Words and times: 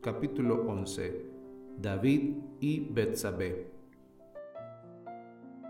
Capítulo 0.00 0.64
11 0.68 1.26
David 1.82 2.36
y 2.60 2.78
Betsabé 2.88 3.66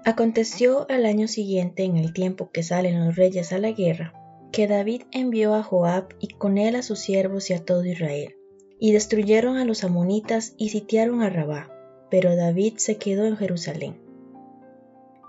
Aconteció 0.04 0.86
al 0.90 1.06
año 1.06 1.28
siguiente, 1.28 1.84
en 1.84 1.96
el 1.96 2.12
tiempo 2.12 2.50
que 2.52 2.62
salen 2.62 3.06
los 3.06 3.16
reyes 3.16 3.54
a 3.54 3.58
la 3.58 3.72
guerra, 3.72 4.12
que 4.52 4.66
David 4.66 5.04
envió 5.12 5.54
a 5.54 5.62
Joab 5.62 6.08
y 6.20 6.28
con 6.28 6.58
él 6.58 6.76
a 6.76 6.82
sus 6.82 6.98
siervos 6.98 7.48
y 7.48 7.54
a 7.54 7.64
todo 7.64 7.86
Israel, 7.86 8.36
y 8.78 8.92
destruyeron 8.92 9.56
a 9.56 9.64
los 9.64 9.82
amonitas 9.82 10.52
y 10.58 10.68
sitiaron 10.68 11.22
a 11.22 11.30
Rabá, 11.30 11.70
pero 12.10 12.36
David 12.36 12.74
se 12.76 12.98
quedó 12.98 13.24
en 13.24 13.38
Jerusalén. 13.38 13.96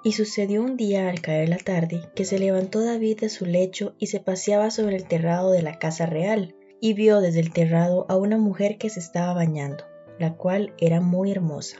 Y 0.04 0.12
sucedió 0.12 0.62
un 0.62 0.76
día 0.76 1.10
al 1.10 1.22
caer 1.22 1.48
la 1.48 1.58
tarde 1.58 2.02
que 2.16 2.26
se 2.26 2.38
levantó 2.38 2.84
David 2.84 3.22
de 3.22 3.30
su 3.30 3.46
lecho 3.46 3.96
y 3.98 4.08
se 4.08 4.20
paseaba 4.20 4.72
sobre 4.72 4.98
el 4.98 5.06
terrado 5.06 5.52
de 5.52 5.62
la 5.62 5.80
casa 5.80 6.06
real, 6.06 6.54
y 6.82 6.94
vio 6.94 7.22
desde 7.22 7.40
el 7.40 7.52
terrado 7.52 8.06
a 8.10 8.16
una 8.16 8.38
mujer 8.38 8.78
que 8.78 8.90
se 8.90 9.00
estaba 9.00 9.34
bañando, 9.34 9.84
la 10.18 10.36
cual 10.36 10.74
era 10.78 11.02
muy 11.02 11.32
hermosa. 11.32 11.78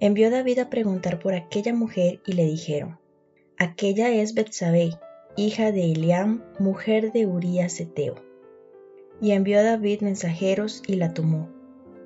Envió 0.00 0.30
David 0.30 0.58
a 0.58 0.70
preguntar 0.70 1.18
por 1.18 1.34
aquella 1.34 1.74
mujer 1.74 2.20
y 2.26 2.32
le 2.32 2.44
dijeron, 2.44 2.98
Aquella 3.56 4.10
es 4.10 4.34
Betsabé, 4.34 4.90
hija 5.36 5.72
de 5.72 5.92
Eliam, 5.92 6.42
mujer 6.58 7.12
de 7.12 7.26
Urías 7.26 7.80
Eteo. 7.80 8.16
Y 9.20 9.30
envió 9.30 9.60
a 9.60 9.62
David 9.62 10.02
mensajeros 10.02 10.82
y 10.86 10.96
la 10.96 11.14
tomó, 11.14 11.48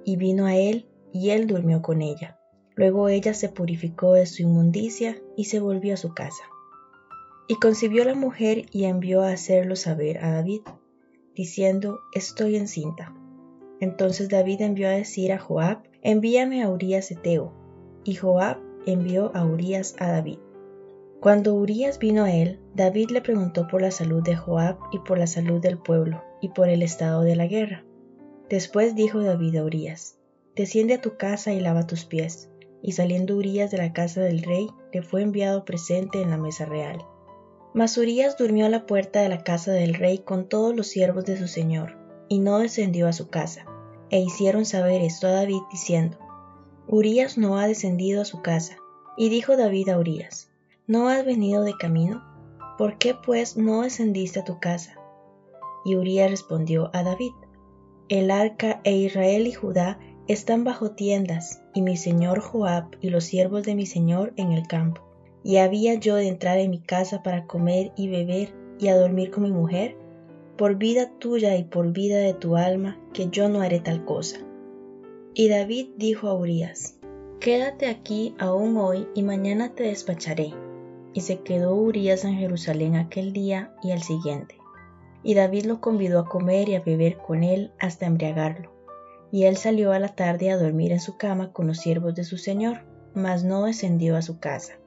y 0.04 0.16
vino 0.16 0.46
a 0.46 0.56
él, 0.56 0.86
y 1.12 1.30
él 1.30 1.46
durmió 1.46 1.82
con 1.82 2.02
ella. 2.02 2.38
Luego 2.74 3.08
ella 3.08 3.34
se 3.34 3.48
purificó 3.48 4.12
de 4.12 4.26
su 4.26 4.42
inmundicia 4.42 5.20
y 5.36 5.46
se 5.46 5.58
volvió 5.58 5.94
a 5.94 5.96
su 5.96 6.14
casa. 6.14 6.44
Y 7.48 7.56
concibió 7.56 8.04
la 8.04 8.14
mujer 8.14 8.66
y 8.70 8.84
envió 8.84 9.22
a 9.22 9.32
hacerlo 9.32 9.74
saber 9.74 10.22
a 10.22 10.30
David, 10.32 10.60
diciendo, 11.38 12.00
Estoy 12.12 12.56
encinta. 12.56 13.14
Entonces 13.80 14.28
David 14.28 14.60
envió 14.60 14.88
a 14.88 14.92
decir 14.92 15.32
a 15.32 15.38
Joab, 15.38 15.84
Envíame 16.02 16.62
a 16.62 16.68
Urías 16.68 17.10
Eteo. 17.10 17.52
Y 18.04 18.16
Joab 18.16 18.58
envió 18.86 19.34
a 19.34 19.46
Urías 19.46 19.94
a 19.98 20.10
David. 20.10 20.38
Cuando 21.20 21.54
Urías 21.54 21.98
vino 21.98 22.24
a 22.24 22.32
él, 22.32 22.60
David 22.74 23.10
le 23.10 23.22
preguntó 23.22 23.68
por 23.68 23.80
la 23.80 23.90
salud 23.90 24.22
de 24.22 24.36
Joab 24.36 24.78
y 24.92 24.98
por 24.98 25.18
la 25.18 25.26
salud 25.26 25.60
del 25.60 25.78
pueblo 25.78 26.22
y 26.40 26.48
por 26.50 26.68
el 26.68 26.82
estado 26.82 27.22
de 27.22 27.36
la 27.36 27.46
guerra. 27.46 27.84
Después 28.50 28.94
dijo 28.94 29.22
David 29.22 29.56
a 29.56 29.64
Urías, 29.64 30.18
Desciende 30.56 30.94
a 30.94 31.00
tu 31.00 31.16
casa 31.16 31.52
y 31.52 31.60
lava 31.60 31.86
tus 31.86 32.04
pies 32.04 32.50
y 32.82 32.92
saliendo 32.92 33.36
Urías 33.36 33.70
de 33.70 33.78
la 33.78 33.92
casa 33.92 34.20
del 34.22 34.42
rey, 34.42 34.68
le 34.92 35.02
fue 35.02 35.22
enviado 35.22 35.64
presente 35.64 36.20
en 36.20 36.30
la 36.30 36.36
mesa 36.36 36.64
real. 36.64 36.98
Mas 37.74 37.98
Urías 37.98 38.36
durmió 38.36 38.66
a 38.66 38.70
la 38.70 38.86
puerta 38.86 39.20
de 39.20 39.28
la 39.28 39.44
casa 39.44 39.72
del 39.72 39.94
rey 39.94 40.18
con 40.18 40.48
todos 40.48 40.74
los 40.74 40.86
siervos 40.86 41.24
de 41.24 41.36
su 41.36 41.48
señor, 41.48 41.96
y 42.28 42.38
no 42.38 42.58
descendió 42.58 43.08
a 43.08 43.12
su 43.12 43.28
casa. 43.28 43.66
E 44.10 44.20
hicieron 44.20 44.64
saber 44.64 45.02
esto 45.02 45.26
a 45.26 45.32
David, 45.32 45.60
diciendo, 45.70 46.18
Urías 46.86 47.36
no 47.36 47.58
ha 47.58 47.66
descendido 47.66 48.22
a 48.22 48.24
su 48.24 48.40
casa. 48.40 48.78
Y 49.18 49.28
dijo 49.28 49.56
David 49.56 49.90
a 49.90 49.98
Urías, 49.98 50.50
¿no 50.86 51.08
has 51.08 51.24
venido 51.24 51.62
de 51.62 51.76
camino? 51.76 52.24
¿Por 52.78 52.96
qué 52.98 53.14
pues 53.14 53.56
no 53.56 53.82
descendiste 53.82 54.40
a 54.40 54.44
tu 54.44 54.60
casa? 54.60 54.94
Y 55.84 55.96
Urías 55.96 56.30
respondió 56.30 56.90
a 56.94 57.02
David, 57.02 57.32
El 58.08 58.30
arca 58.30 58.80
e 58.84 58.96
Israel 58.96 59.46
y 59.46 59.52
Judá 59.52 59.98
están 60.28 60.64
bajo 60.64 60.92
tiendas, 60.92 61.62
y 61.74 61.82
mi 61.82 61.96
señor 61.96 62.40
Joab 62.40 62.96
y 63.00 63.10
los 63.10 63.24
siervos 63.24 63.64
de 63.64 63.74
mi 63.74 63.86
señor 63.86 64.32
en 64.36 64.52
el 64.52 64.66
campo. 64.66 65.07
¿Y 65.48 65.56
había 65.56 65.94
yo 65.94 66.16
de 66.16 66.28
entrar 66.28 66.58
en 66.58 66.68
mi 66.68 66.78
casa 66.78 67.22
para 67.22 67.46
comer 67.46 67.90
y 67.96 68.10
beber 68.10 68.52
y 68.78 68.88
a 68.88 68.98
dormir 68.98 69.30
con 69.30 69.44
mi 69.44 69.50
mujer? 69.50 69.96
Por 70.58 70.76
vida 70.76 71.10
tuya 71.18 71.56
y 71.56 71.64
por 71.64 71.90
vida 71.90 72.18
de 72.18 72.34
tu 72.34 72.58
alma, 72.58 73.00
que 73.14 73.30
yo 73.30 73.48
no 73.48 73.62
haré 73.62 73.80
tal 73.80 74.04
cosa. 74.04 74.40
Y 75.32 75.48
David 75.48 75.88
dijo 75.96 76.28
a 76.28 76.34
Urías, 76.34 76.98
Quédate 77.40 77.86
aquí 77.86 78.34
aún 78.38 78.76
hoy 78.76 79.08
y 79.14 79.22
mañana 79.22 79.74
te 79.74 79.84
despacharé. 79.84 80.52
Y 81.14 81.22
se 81.22 81.40
quedó 81.40 81.74
Urías 81.74 82.26
en 82.26 82.34
Jerusalén 82.34 82.96
aquel 82.96 83.32
día 83.32 83.72
y 83.82 83.92
al 83.92 84.02
siguiente. 84.02 84.56
Y 85.22 85.32
David 85.32 85.64
lo 85.64 85.80
convidó 85.80 86.20
a 86.20 86.28
comer 86.28 86.68
y 86.68 86.74
a 86.74 86.80
beber 86.80 87.16
con 87.16 87.42
él 87.42 87.72
hasta 87.78 88.04
embriagarlo 88.04 88.70
y 89.30 89.44
él 89.44 89.56
salió 89.56 89.92
a 89.92 89.98
la 89.98 90.08
tarde 90.08 90.50
a 90.50 90.58
dormir 90.58 90.92
en 90.92 91.00
su 91.00 91.16
cama 91.16 91.52
con 91.52 91.66
los 91.66 91.78
siervos 91.78 92.14
de 92.14 92.24
su 92.24 92.38
señor, 92.38 92.84
mas 93.14 93.44
no 93.44 93.64
descendió 93.64 94.16
a 94.16 94.22
su 94.22 94.38
casa. 94.38 94.78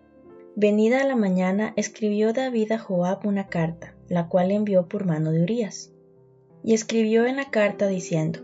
Venida 0.57 1.05
la 1.05 1.15
mañana, 1.15 1.71
escribió 1.77 2.33
David 2.33 2.73
a 2.73 2.77
Joab 2.77 3.25
una 3.25 3.47
carta, 3.47 3.95
la 4.09 4.27
cual 4.27 4.51
envió 4.51 4.89
por 4.89 5.05
mano 5.05 5.31
de 5.31 5.41
Urías. 5.43 5.93
Y 6.61 6.73
escribió 6.73 7.25
en 7.25 7.37
la 7.37 7.49
carta 7.49 7.87
diciendo, 7.87 8.41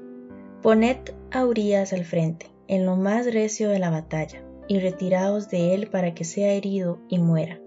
Poned 0.61 0.97
a 1.31 1.45
Urías 1.45 1.91
al 1.91 2.05
frente, 2.05 2.47
en 2.69 2.85
lo 2.85 2.95
más 2.95 3.31
recio 3.33 3.69
de 3.69 3.79
la 3.79 3.89
batalla, 3.89 4.41
y 4.69 4.79
retiraos 4.79 5.49
de 5.49 5.75
él 5.75 5.87
para 5.87 6.13
que 6.13 6.23
sea 6.23 6.53
herido 6.53 6.99
y 7.09 7.19
muera. 7.19 7.59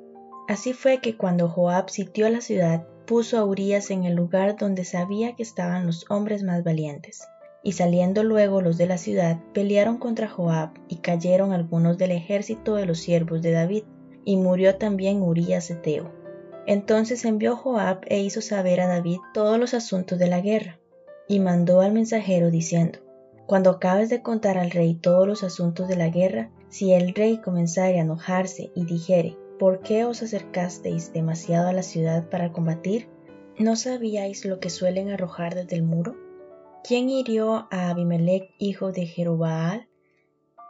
Así 0.49 0.73
fue 0.73 1.01
que 1.01 1.19
cuando 1.19 1.49
Joab 1.49 1.91
sitió 1.91 2.29
la 2.31 2.41
ciudad, 2.41 2.87
puso 3.07 3.37
a 3.37 3.45
Urías 3.45 3.91
en 3.91 4.05
el 4.05 4.15
lugar 4.15 4.57
donde 4.57 4.85
sabía 4.85 5.37
que 5.37 5.43
estaban 5.43 5.85
los 5.85 6.11
hombres 6.11 6.43
más 6.45 6.65
valientes. 6.65 7.29
Y 7.63 7.73
saliendo 7.73 8.25
luego 8.25 8.63
los 8.63 8.79
de 8.79 8.87
la 8.87 8.97
ciudad, 8.97 9.39
pelearon 9.53 9.99
contra 9.99 10.29
Joab, 10.29 10.71
y 10.89 10.97
cayeron 10.97 11.53
algunos 11.53 11.99
del 11.99 12.13
ejército 12.13 12.75
de 12.75 12.87
los 12.87 13.01
siervos 13.01 13.43
de 13.43 13.53
David, 13.53 13.85
y 14.25 14.37
murió 14.37 14.77
también 14.77 15.23
Urías 15.23 15.71
Eteo. 15.71 16.11
Entonces 16.67 17.25
envió 17.25 17.57
Joab 17.57 18.01
e 18.07 18.21
hizo 18.21 18.41
saber 18.41 18.81
a 18.81 18.87
David 18.87 19.19
todos 19.35 19.59
los 19.59 19.75
asuntos 19.75 20.19
de 20.19 20.29
la 20.29 20.41
guerra, 20.41 20.79
y 21.27 21.41
mandó 21.41 21.81
al 21.81 21.93
mensajero 21.93 22.51
diciendo, 22.51 22.99
Cuando 23.47 23.71
acabes 23.71 24.09
de 24.09 24.23
contar 24.23 24.59
al 24.59 24.71
rey 24.71 24.95
todos 24.95 25.27
los 25.27 25.43
asuntos 25.43 25.89
de 25.89 25.97
la 25.97 26.09
guerra, 26.09 26.51
si 26.69 26.93
el 26.93 27.15
rey 27.15 27.39
comenzare 27.39 27.99
a 27.99 28.03
enojarse 28.03 28.71
y 28.75 28.85
dijere, 28.85 29.37
¿por 29.59 29.81
qué 29.81 30.05
os 30.05 30.23
acercasteis 30.23 31.13
demasiado 31.13 31.69
a 31.69 31.73
la 31.73 31.83
ciudad 31.83 32.29
para 32.29 32.53
combatir? 32.53 33.09
¿No 33.59 33.77
sabíais 33.77 34.45
lo 34.45 34.59
que 34.59 34.71
suelen 34.71 35.11
arrojar 35.11 35.55
desde 35.55 35.77
el 35.77 35.83
muro? 35.83 36.17
¿Quién 36.83 37.11
hirió 37.11 37.69
a 37.71 37.91
Abimelech, 37.91 38.55
hijo 38.59 38.91
de 38.91 39.05
Jerubaal? 39.05 39.90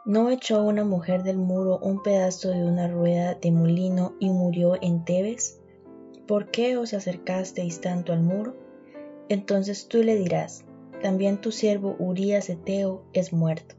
¿No 0.03 0.31
echó 0.31 0.63
una 0.63 0.83
mujer 0.83 1.21
del 1.21 1.37
muro 1.37 1.77
un 1.77 2.01
pedazo 2.01 2.49
de 2.49 2.63
una 2.63 2.87
rueda 2.87 3.35
de 3.35 3.51
molino 3.51 4.15
y 4.19 4.31
murió 4.31 4.75
en 4.81 5.05
Tebes? 5.05 5.59
¿Por 6.27 6.49
qué 6.49 6.75
os 6.75 6.95
acercasteis 6.95 7.81
tanto 7.81 8.11
al 8.11 8.21
muro? 8.21 8.55
Entonces 9.29 9.87
tú 9.87 10.01
le 10.01 10.15
dirás, 10.15 10.65
también 11.03 11.39
tu 11.39 11.51
siervo 11.51 11.95
Urías 11.99 12.49
Eteo 12.49 13.03
es 13.13 13.31
muerto. 13.31 13.75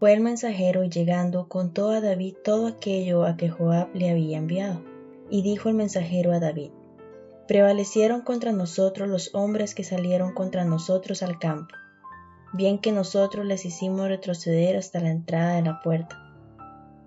Fue 0.00 0.12
el 0.12 0.20
mensajero 0.20 0.82
y 0.82 0.88
llegando 0.88 1.48
contó 1.48 1.90
a 1.90 2.00
David 2.00 2.34
todo 2.42 2.66
aquello 2.66 3.24
a 3.24 3.36
que 3.36 3.48
Joab 3.48 3.94
le 3.94 4.10
había 4.10 4.38
enviado. 4.38 4.82
Y 5.30 5.42
dijo 5.42 5.68
el 5.68 5.76
mensajero 5.76 6.32
a 6.32 6.40
David, 6.40 6.72
Prevalecieron 7.46 8.22
contra 8.22 8.50
nosotros 8.50 9.08
los 9.08 9.34
hombres 9.34 9.76
que 9.76 9.84
salieron 9.84 10.34
contra 10.34 10.64
nosotros 10.64 11.22
al 11.22 11.38
campo, 11.38 11.76
bien 12.54 12.78
que 12.78 12.92
nosotros 12.92 13.44
les 13.44 13.64
hicimos 13.64 14.08
retroceder 14.08 14.76
hasta 14.76 15.00
la 15.00 15.10
entrada 15.10 15.56
de 15.56 15.62
la 15.62 15.80
puerta. 15.82 16.20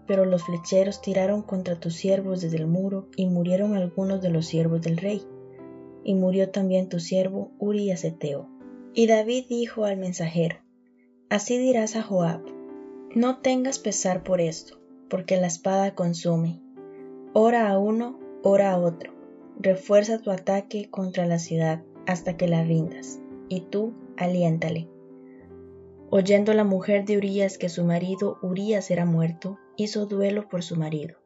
Pero 0.05 0.25
los 0.25 0.43
flecheros 0.43 1.01
tiraron 1.01 1.41
contra 1.41 1.79
tus 1.79 1.95
siervos 1.95 2.41
desde 2.41 2.57
el 2.57 2.67
muro, 2.67 3.07
y 3.15 3.25
murieron 3.25 3.75
algunos 3.75 4.21
de 4.21 4.29
los 4.29 4.45
siervos 4.45 4.81
del 4.81 4.97
rey, 4.97 5.23
y 6.03 6.13
murió 6.13 6.49
también 6.49 6.89
tu 6.89 6.99
siervo 6.99 7.51
Urías 7.59 8.03
Eteo. 8.03 8.47
Y 8.93 9.07
David 9.07 9.45
dijo 9.49 9.85
al 9.85 9.97
mensajero, 9.97 10.57
Así 11.29 11.57
dirás 11.57 11.95
a 11.95 12.03
Joab, 12.03 12.41
no 13.15 13.39
tengas 13.39 13.79
pesar 13.79 14.23
por 14.23 14.39
esto, 14.39 14.79
porque 15.09 15.37
la 15.37 15.47
espada 15.47 15.95
consume. 15.95 16.61
Ora 17.33 17.69
a 17.69 17.77
uno, 17.77 18.19
ora 18.43 18.71
a 18.71 18.77
otro 18.77 19.17
refuerza 19.59 20.19
tu 20.19 20.31
ataque 20.31 20.89
contra 20.89 21.25
la 21.25 21.39
ciudad 21.39 21.83
hasta 22.05 22.37
que 22.37 22.47
la 22.47 22.63
rindas, 22.63 23.19
y 23.49 23.61
tú 23.61 23.93
aliéntale. 24.17 24.87
Oyendo 26.09 26.53
la 26.53 26.63
mujer 26.63 27.03
de 27.03 27.17
Urías 27.17 27.57
que 27.57 27.67
su 27.67 27.83
marido 27.83 28.37
Urías 28.41 28.91
era 28.91 29.05
muerto, 29.05 29.59
hizo 29.75 30.05
duelo 30.05 30.47
por 30.47 30.63
su 30.63 30.77
marido. 30.77 31.17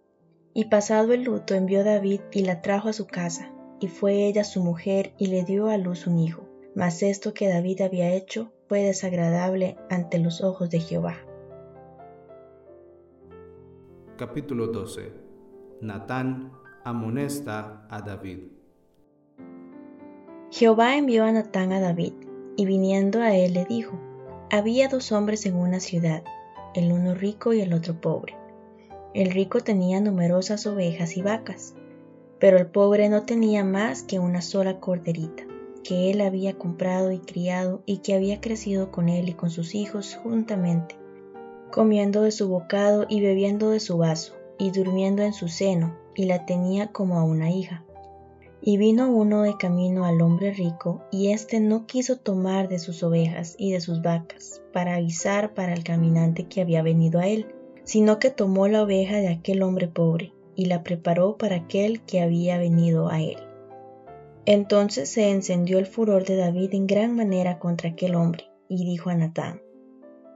Y 0.56 0.66
pasado 0.66 1.14
el 1.14 1.24
luto 1.24 1.54
envió 1.54 1.84
David 1.84 2.22
y 2.32 2.42
la 2.44 2.62
trajo 2.62 2.90
a 2.90 2.94
su 2.94 3.06
casa, 3.06 3.54
y 3.80 3.88
fue 3.88 4.26
ella 4.26 4.44
su 4.44 4.64
mujer 4.64 5.14
y 5.20 5.28
le 5.28 5.44
dio 5.44 5.70
a 5.70 5.78
luz 5.78 6.08
un 6.08 6.18
hijo. 6.18 6.48
Mas 6.74 7.04
esto 7.04 7.34
que 7.34 7.48
David 7.48 7.82
había 7.82 8.12
hecho 8.14 8.54
fue 8.68 8.82
desagradable 8.82 9.78
ante 9.90 10.18
los 10.18 10.42
ojos 10.42 10.72
de 10.72 10.80
Jehová. 10.80 11.18
Capítulo 14.18 14.68
12 14.68 15.14
Natán 15.82 16.54
amonesta 16.84 17.86
a 17.90 18.02
David. 18.02 18.40
Jehová 20.50 20.98
envió 20.98 21.24
a 21.24 21.32
Natán 21.32 21.72
a 21.72 21.80
David, 21.80 22.14
y 22.58 22.66
viniendo 22.66 23.22
a 23.22 23.36
él 23.36 23.54
le 23.54 23.66
dijo, 23.66 24.00
Había 24.54 24.90
dos 24.90 25.14
hombres 25.14 25.46
en 25.46 25.56
una 25.56 25.80
ciudad, 25.80 26.24
el 26.74 26.92
uno 26.92 27.16
rico 27.16 27.54
y 27.54 27.62
el 27.62 27.72
otro 27.72 28.02
pobre. 28.02 28.36
El 29.14 29.32
rico 29.32 29.62
tenía 29.62 30.02
numerosas 30.02 30.68
ovejas 30.68 31.16
y 31.16 31.22
vacas, 31.22 31.74
pero 32.38 32.58
el 32.58 32.66
pobre 32.66 33.08
no 33.08 33.24
tenía 33.24 33.64
más 33.64 34.04
que 34.04 34.20
una 34.20 34.42
sola 34.42 34.82
corderita, 34.82 35.44
que 35.86 36.12
él 36.12 36.20
había 36.20 36.58
comprado 36.58 37.14
y 37.14 37.20
criado 37.20 37.82
y 37.86 38.00
que 38.00 38.14
había 38.14 38.42
crecido 38.42 38.92
con 38.92 39.08
él 39.08 39.30
y 39.30 39.36
con 39.36 39.52
sus 39.52 39.74
hijos 39.74 40.20
juntamente, 40.22 40.98
comiendo 41.72 42.24
de 42.24 42.32
su 42.32 42.50
bocado 42.50 43.06
y 43.08 43.22
bebiendo 43.22 43.70
de 43.70 43.80
su 43.80 44.00
vaso, 44.00 44.34
y 44.60 44.72
durmiendo 44.72 45.24
en 45.24 45.32
su 45.32 45.48
seno, 45.48 45.98
y 46.14 46.26
la 46.26 46.46
tenía 46.46 46.92
como 46.92 47.18
a 47.20 47.24
una 47.24 47.50
hija. 47.52 47.86
Y 48.64 48.78
vino 48.78 49.10
uno 49.10 49.42
de 49.42 49.58
camino 49.58 50.06
al 50.06 50.22
hombre 50.22 50.54
rico, 50.54 51.02
y 51.12 51.32
éste 51.32 51.60
no 51.60 51.88
quiso 51.88 52.18
tomar 52.18 52.70
de 52.70 52.78
sus 52.78 53.02
ovejas 53.02 53.56
y 53.58 53.72
de 53.72 53.82
sus 53.82 54.02
vacas, 54.04 54.62
para 54.72 54.96
avisar 54.96 55.54
para 55.56 55.74
el 55.74 55.84
caminante 55.84 56.48
que 56.48 56.62
había 56.62 56.84
venido 56.84 57.20
a 57.20 57.28
él, 57.28 57.48
sino 57.84 58.20
que 58.20 58.30
tomó 58.30 58.68
la 58.68 58.84
oveja 58.84 59.18
de 59.18 59.30
aquel 59.30 59.64
hombre 59.64 59.88
pobre, 59.88 60.34
y 60.56 60.66
la 60.66 60.84
preparó 60.84 61.38
para 61.38 61.56
aquel 61.56 62.02
que 62.02 62.22
había 62.22 62.60
venido 62.60 63.10
a 63.10 63.22
él. 63.22 63.38
Entonces 64.46 65.10
se 65.10 65.30
encendió 65.30 65.80
el 65.80 65.86
furor 65.86 66.26
de 66.26 66.36
David 66.36 66.74
en 66.74 66.88
gran 66.88 67.16
manera 67.16 67.58
contra 67.58 67.90
aquel 67.90 68.16
hombre, 68.16 68.46
y 68.68 68.86
dijo 68.86 69.10
a 69.10 69.16
Natán, 69.16 69.62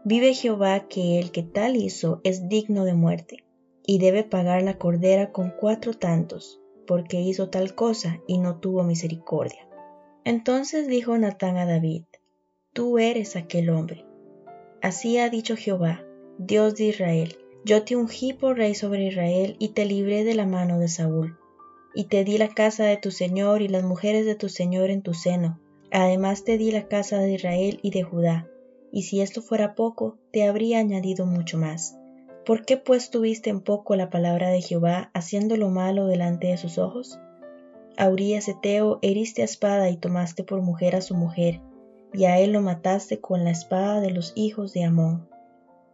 Vive 0.04 0.34
Jehová 0.34 0.88
que 0.88 1.20
el 1.20 1.32
que 1.32 1.44
tal 1.44 1.76
hizo 1.76 2.22
es 2.24 2.48
digno 2.48 2.86
de 2.86 2.94
muerte, 2.94 3.44
y 3.86 4.00
debe 4.00 4.24
pagar 4.24 4.64
la 4.64 4.78
cordera 4.78 5.32
con 5.32 5.52
cuatro 5.52 5.94
tantos, 5.94 6.60
porque 6.86 7.22
hizo 7.22 7.50
tal 7.50 7.76
cosa 7.76 8.22
y 8.28 8.38
no 8.38 8.60
tuvo 8.60 8.84
misericordia. 8.84 9.68
Entonces 10.24 10.88
dijo 10.88 11.18
Natán 11.18 11.58
a 11.58 11.66
David, 11.66 12.04
Tú 12.74 13.00
eres 13.00 13.36
aquel 13.36 13.70
hombre. 13.70 14.06
Así 14.82 15.18
ha 15.18 15.30
dicho 15.30 15.56
Jehová, 15.56 16.04
Dios 16.38 16.76
de 16.76 16.86
Israel, 16.86 17.38
yo 17.64 17.84
te 17.84 17.96
ungí 17.96 18.34
por 18.34 18.58
rey 18.58 18.76
sobre 18.76 19.06
Israel 19.06 19.56
y 19.58 19.70
te 19.70 19.86
libré 19.86 20.24
de 20.24 20.36
la 20.36 20.46
mano 20.46 20.78
de 20.78 20.88
Saúl. 20.88 21.38
Y 21.96 22.06
te 22.06 22.24
di 22.24 22.38
la 22.38 22.50
casa 22.50 22.84
de 22.84 22.98
tu 22.98 23.10
Señor 23.10 23.64
y 23.64 23.70
las 23.70 23.84
mujeres 23.84 24.26
de 24.26 24.36
tu 24.36 24.50
Señor 24.50 24.92
en 24.92 25.02
tu 25.02 25.14
seno. 25.14 25.60
Además 25.92 26.44
te 26.44 26.58
di 26.58 26.72
la 26.72 26.88
casa 26.88 27.20
de 27.20 27.34
Israel 27.34 27.80
y 27.82 27.90
de 27.90 28.04
Judá. 28.04 28.48
Y 28.92 29.04
si 29.04 29.22
esto 29.22 29.42
fuera 29.42 29.74
poco, 29.74 30.20
te 30.32 30.44
habría 30.44 30.80
añadido 30.80 31.26
mucho 31.26 31.58
más. 31.58 31.98
¿Por 32.46 32.64
qué 32.64 32.78
pues 32.78 33.10
tuviste 33.10 33.50
en 33.50 33.60
poco 33.60 33.96
la 33.96 34.12
palabra 34.12 34.52
de 34.52 34.62
Jehová, 34.62 35.10
haciendo 35.16 35.58
lo 35.58 35.70
malo 35.70 36.06
delante 36.06 36.46
de 36.46 36.58
sus 36.58 36.78
ojos? 36.78 37.20
A 37.98 38.08
Urias 38.08 38.48
Eteo 38.48 39.00
heriste 39.02 39.42
a 39.42 39.46
espada 39.46 39.90
y 39.90 39.98
tomaste 39.98 40.44
por 40.44 40.62
mujer 40.62 40.96
a 40.96 41.02
su 41.02 41.16
mujer, 41.16 41.62
y 42.14 42.26
a 42.26 42.38
él 42.40 42.52
lo 42.52 42.62
mataste 42.62 43.20
con 43.20 43.44
la 43.44 43.50
espada 43.50 44.00
de 44.00 44.12
los 44.12 44.32
hijos 44.36 44.74
de 44.74 44.84
Amón. 44.84 45.28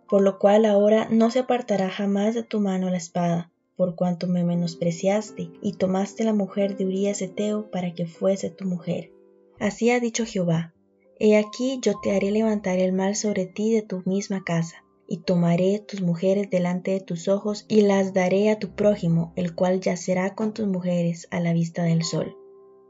Por 0.10 0.24
lo 0.24 0.40
cual 0.40 0.66
ahora 0.66 1.08
no 1.10 1.32
se 1.32 1.40
apartará 1.40 1.90
jamás 1.90 2.36
de 2.36 2.44
tu 2.44 2.60
mano 2.60 2.90
la 2.90 2.98
espada, 2.98 3.50
por 3.78 3.96
cuanto 3.96 4.28
me 4.28 4.44
menospreciaste 4.44 5.52
y 5.62 5.74
tomaste 5.78 6.26
la 6.26 6.34
mujer 6.34 6.76
de 6.76 6.86
Urias 6.86 7.22
Eteo 7.22 7.72
para 7.72 7.94
que 7.94 8.08
fuese 8.08 8.50
tu 8.50 8.66
mujer. 8.66 9.10
Así 9.58 9.90
ha 9.90 10.02
dicho 10.02 10.26
Jehová, 10.26 10.74
He 11.18 11.38
aquí 11.38 11.80
yo 11.82 11.94
te 12.04 12.14
haré 12.14 12.30
levantar 12.30 12.80
el 12.80 12.92
mal 12.92 13.16
sobre 13.16 13.46
ti 13.46 13.72
de 13.72 13.84
tu 13.84 14.04
misma 14.06 14.44
casa 14.44 14.81
y 15.12 15.18
tomaré 15.18 15.80
tus 15.80 16.00
mujeres 16.00 16.50
delante 16.50 16.92
de 16.92 17.02
tus 17.02 17.28
ojos 17.28 17.66
y 17.68 17.82
las 17.82 18.14
daré 18.14 18.50
a 18.50 18.60
tu 18.60 18.76
prójimo, 18.76 19.34
el 19.36 19.54
cual 19.54 19.82
yacerá 19.82 20.36
con 20.36 20.54
tus 20.54 20.68
mujeres 20.68 21.28
a 21.32 21.42
la 21.42 21.52
vista 21.52 21.84
del 21.84 22.06
sol. 22.06 22.38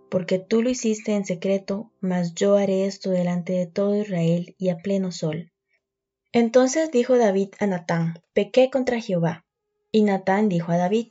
Porque 0.08 0.38
tú 0.38 0.62
lo 0.62 0.70
hiciste 0.70 1.16
en 1.16 1.26
secreto, 1.26 1.92
mas 2.00 2.36
yo 2.36 2.58
haré 2.58 2.86
esto 2.86 3.10
delante 3.10 3.54
de 3.54 3.66
todo 3.66 4.00
Israel 4.00 4.54
y 4.60 4.70
a 4.70 4.78
pleno 4.78 5.12
sol. 5.12 5.52
Entonces 6.32 6.92
dijo 6.92 7.18
David 7.18 7.56
a 7.58 7.66
Natán, 7.66 8.20
pequé 8.34 8.70
contra 8.70 9.02
Jehová. 9.02 9.44
Y 9.92 10.04
Natán 10.04 10.48
dijo 10.48 10.72
a 10.72 10.78
David, 10.78 11.08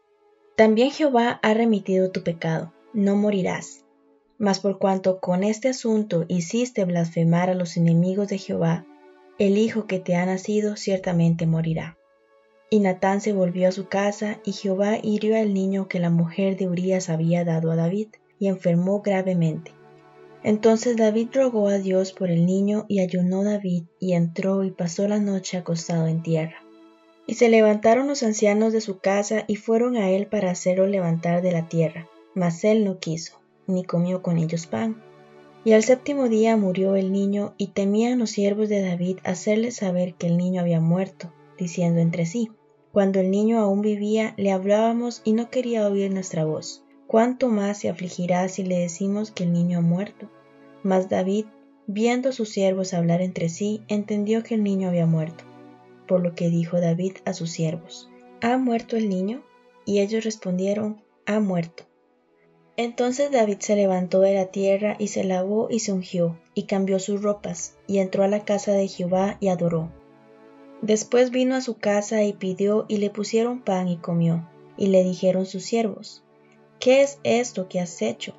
también 0.56 0.92
Jehová 0.92 1.40
ha 1.42 1.54
remitido 1.54 2.12
tu 2.12 2.22
pecado, 2.22 2.72
no 2.92 3.16
morirás. 3.16 3.84
Mas 4.38 4.60
por 4.60 4.78
cuanto 4.78 5.18
con 5.18 5.42
este 5.42 5.70
asunto 5.70 6.24
hiciste 6.28 6.84
blasfemar 6.84 7.50
a 7.50 7.54
los 7.54 7.76
enemigos 7.76 8.28
de 8.28 8.38
Jehová, 8.38 8.86
el 9.40 9.56
hijo 9.56 9.86
que 9.86 9.98
te 9.98 10.16
ha 10.16 10.26
nacido 10.26 10.76
ciertamente 10.76 11.46
morirá. 11.46 11.96
Y 12.68 12.80
Natán 12.80 13.22
se 13.22 13.32
volvió 13.32 13.68
a 13.68 13.72
su 13.72 13.88
casa, 13.88 14.38
y 14.44 14.52
Jehová 14.52 14.98
hirió 15.02 15.34
al 15.34 15.54
niño 15.54 15.88
que 15.88 15.98
la 15.98 16.10
mujer 16.10 16.58
de 16.58 16.68
Urías 16.68 17.08
había 17.08 17.42
dado 17.42 17.70
a 17.70 17.76
David, 17.76 18.08
y 18.38 18.48
enfermó 18.48 19.00
gravemente. 19.00 19.72
Entonces 20.42 20.98
David 20.98 21.28
rogó 21.32 21.68
a 21.68 21.78
Dios 21.78 22.12
por 22.12 22.30
el 22.30 22.44
niño, 22.44 22.84
y 22.86 23.00
ayunó 23.00 23.42
David, 23.42 23.84
y 23.98 24.12
entró 24.12 24.62
y 24.62 24.72
pasó 24.72 25.08
la 25.08 25.20
noche 25.20 25.56
acostado 25.56 26.06
en 26.06 26.22
tierra. 26.22 26.62
Y 27.26 27.36
se 27.36 27.48
levantaron 27.48 28.08
los 28.08 28.22
ancianos 28.22 28.74
de 28.74 28.82
su 28.82 28.98
casa, 28.98 29.44
y 29.46 29.56
fueron 29.56 29.96
a 29.96 30.10
él 30.10 30.26
para 30.26 30.50
hacerlo 30.50 30.86
levantar 30.86 31.40
de 31.40 31.52
la 31.52 31.66
tierra, 31.66 32.10
mas 32.34 32.62
él 32.62 32.84
no 32.84 32.98
quiso, 32.98 33.40
ni 33.66 33.84
comió 33.84 34.20
con 34.20 34.36
ellos 34.36 34.66
pan. 34.66 35.02
Y 35.64 35.72
al 35.72 35.82
séptimo 35.82 36.28
día 36.28 36.56
murió 36.56 36.96
el 36.96 37.12
niño, 37.12 37.54
y 37.58 37.68
temían 37.68 38.18
los 38.18 38.30
siervos 38.30 38.68
de 38.68 38.80
David 38.80 39.18
hacerle 39.24 39.70
saber 39.72 40.14
que 40.14 40.26
el 40.26 40.38
niño 40.38 40.62
había 40.62 40.80
muerto, 40.80 41.32
diciendo 41.58 42.00
entre 42.00 42.24
sí, 42.24 42.50
Cuando 42.92 43.20
el 43.20 43.30
niño 43.30 43.60
aún 43.60 43.82
vivía, 43.82 44.34
le 44.36 44.52
hablábamos 44.52 45.20
y 45.22 45.32
no 45.32 45.50
quería 45.50 45.86
oír 45.86 46.12
nuestra 46.12 46.44
voz. 46.44 46.82
¿Cuánto 47.06 47.48
más 47.48 47.78
se 47.78 47.88
afligirá 47.88 48.48
si 48.48 48.62
le 48.62 48.78
decimos 48.78 49.30
que 49.30 49.44
el 49.44 49.52
niño 49.52 49.78
ha 49.78 49.82
muerto? 49.82 50.30
Mas 50.82 51.08
David, 51.08 51.44
viendo 51.86 52.32
sus 52.32 52.48
siervos 52.48 52.94
hablar 52.94 53.20
entre 53.20 53.48
sí, 53.48 53.82
entendió 53.88 54.42
que 54.42 54.54
el 54.54 54.62
niño 54.62 54.88
había 54.88 55.06
muerto. 55.06 55.44
Por 56.08 56.22
lo 56.22 56.34
que 56.34 56.48
dijo 56.48 56.80
David 56.80 57.18
a 57.24 57.32
sus 57.34 57.50
siervos, 57.50 58.08
¿Ha 58.40 58.56
muerto 58.56 58.96
el 58.96 59.08
niño? 59.08 59.42
Y 59.84 60.00
ellos 60.00 60.24
respondieron, 60.24 61.02
Ha 61.26 61.38
muerto. 61.40 61.89
Entonces 62.82 63.30
David 63.30 63.58
se 63.58 63.76
levantó 63.76 64.20
de 64.20 64.32
la 64.32 64.46
tierra 64.46 64.96
y 64.98 65.08
se 65.08 65.22
lavó 65.22 65.68
y 65.68 65.80
se 65.80 65.92
ungió, 65.92 66.38
y 66.54 66.62
cambió 66.62 66.98
sus 66.98 67.20
ropas, 67.20 67.76
y 67.86 67.98
entró 67.98 68.24
a 68.24 68.26
la 68.26 68.46
casa 68.46 68.72
de 68.72 68.88
Jehová 68.88 69.36
y 69.38 69.48
adoró. 69.48 69.92
Después 70.80 71.30
vino 71.30 71.56
a 71.56 71.60
su 71.60 71.76
casa 71.76 72.24
y 72.24 72.32
pidió 72.32 72.86
y 72.88 72.96
le 72.96 73.10
pusieron 73.10 73.60
pan 73.60 73.86
y 73.86 73.98
comió, 73.98 74.48
y 74.78 74.86
le 74.86 75.04
dijeron 75.04 75.44
sus 75.44 75.62
siervos, 75.62 76.24
¿qué 76.78 77.02
es 77.02 77.20
esto 77.22 77.68
que 77.68 77.80
has 77.80 78.00
hecho? 78.00 78.32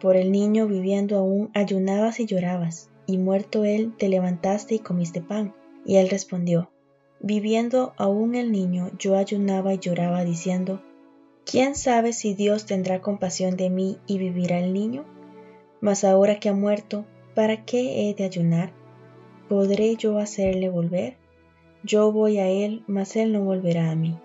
Por 0.00 0.14
el 0.14 0.30
niño 0.30 0.68
viviendo 0.68 1.18
aún 1.18 1.50
ayunabas 1.52 2.20
y 2.20 2.26
llorabas, 2.26 2.90
y 3.06 3.18
muerto 3.18 3.64
él 3.64 3.92
te 3.98 4.08
levantaste 4.08 4.76
y 4.76 4.78
comiste 4.78 5.20
pan. 5.20 5.52
Y 5.84 5.96
él 5.96 6.10
respondió, 6.10 6.70
Viviendo 7.18 7.92
aún 7.96 8.36
el 8.36 8.52
niño 8.52 8.92
yo 9.00 9.16
ayunaba 9.16 9.74
y 9.74 9.78
lloraba 9.80 10.24
diciendo, 10.24 10.80
¿Quién 11.44 11.74
sabe 11.74 12.12
si 12.12 12.34
Dios 12.34 12.66
tendrá 12.66 13.00
compasión 13.00 13.56
de 13.56 13.70
mí 13.70 13.98
y 14.06 14.18
vivirá 14.18 14.58
el 14.58 14.72
niño? 14.72 15.04
Mas 15.80 16.04
ahora 16.04 16.38
que 16.38 16.48
ha 16.48 16.52
muerto, 16.52 17.06
¿para 17.34 17.64
qué 17.64 18.08
he 18.08 18.14
de 18.14 18.24
ayunar? 18.24 18.72
¿Podré 19.48 19.96
yo 19.96 20.18
hacerle 20.18 20.68
volver? 20.68 21.16
Yo 21.82 22.12
voy 22.12 22.38
a 22.38 22.48
él, 22.48 22.84
mas 22.86 23.16
él 23.16 23.32
no 23.32 23.40
volverá 23.40 23.90
a 23.90 23.96
mí. 23.96 24.16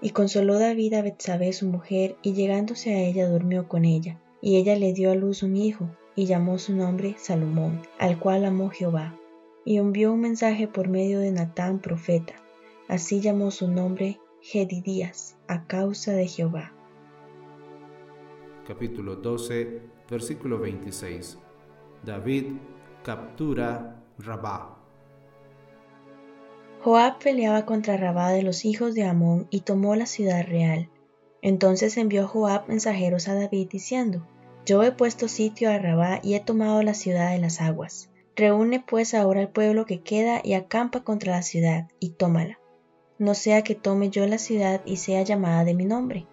Y 0.00 0.10
consoló 0.10 0.58
David 0.58 0.94
a 0.94 1.02
Betsabé 1.02 1.52
su 1.52 1.66
mujer, 1.66 2.16
y 2.22 2.32
llegándose 2.32 2.94
a 2.94 3.02
ella 3.02 3.28
durmió 3.28 3.68
con 3.68 3.84
ella. 3.84 4.18
Y 4.40 4.56
ella 4.56 4.76
le 4.76 4.92
dio 4.92 5.10
a 5.10 5.16
luz 5.16 5.42
un 5.42 5.56
hijo, 5.56 5.90
y 6.14 6.26
llamó 6.26 6.58
su 6.58 6.74
nombre 6.74 7.16
Salomón, 7.18 7.82
al 7.98 8.18
cual 8.18 8.44
amó 8.44 8.70
Jehová. 8.70 9.18
Y 9.64 9.76
envió 9.76 10.12
un 10.12 10.20
mensaje 10.20 10.68
por 10.68 10.88
medio 10.88 11.18
de 11.18 11.32
Natán 11.32 11.80
profeta. 11.80 12.34
Así 12.88 13.20
llamó 13.20 13.50
su 13.50 13.68
nombre 13.68 14.18
Gedidías 14.42 15.36
a 15.48 15.66
causa 15.66 16.12
de 16.12 16.26
Jehová. 16.26 16.72
Capítulo 18.66 19.16
12, 19.16 19.82
versículo 20.08 20.58
26. 20.58 21.38
David 22.02 22.46
captura 23.04 24.02
Rabá. 24.18 24.78
Joab 26.82 27.18
peleaba 27.18 27.66
contra 27.66 27.98
Rabá 27.98 28.30
de 28.30 28.42
los 28.42 28.64
hijos 28.64 28.94
de 28.94 29.04
Amón 29.04 29.46
y 29.50 29.60
tomó 29.60 29.94
la 29.94 30.06
ciudad 30.06 30.46
real. 30.46 30.88
Entonces 31.42 31.98
envió 31.98 32.26
Joab 32.26 32.66
mensajeros 32.66 33.28
a 33.28 33.34
David 33.34 33.68
diciendo, 33.70 34.26
Yo 34.64 34.82
he 34.82 34.92
puesto 34.92 35.28
sitio 35.28 35.68
a 35.68 35.78
Rabá 35.78 36.20
y 36.22 36.32
he 36.32 36.40
tomado 36.40 36.82
la 36.82 36.94
ciudad 36.94 37.32
de 37.32 37.40
las 37.40 37.60
aguas. 37.60 38.08
Reúne 38.36 38.80
pues 38.80 39.12
ahora 39.12 39.42
el 39.42 39.48
pueblo 39.48 39.84
que 39.84 40.00
queda 40.00 40.40
y 40.42 40.54
acampa 40.54 41.04
contra 41.04 41.32
la 41.32 41.42
ciudad, 41.42 41.88
y 41.98 42.10
tómala 42.10 42.59
no 43.20 43.34
sea 43.34 43.62
que 43.62 43.74
tome 43.74 44.08
yo 44.08 44.26
la 44.26 44.38
ciudad 44.38 44.80
y 44.86 44.96
sea 44.96 45.22
llamada 45.22 45.62
de 45.64 45.74
mi 45.74 45.84
nombre. 45.84 46.26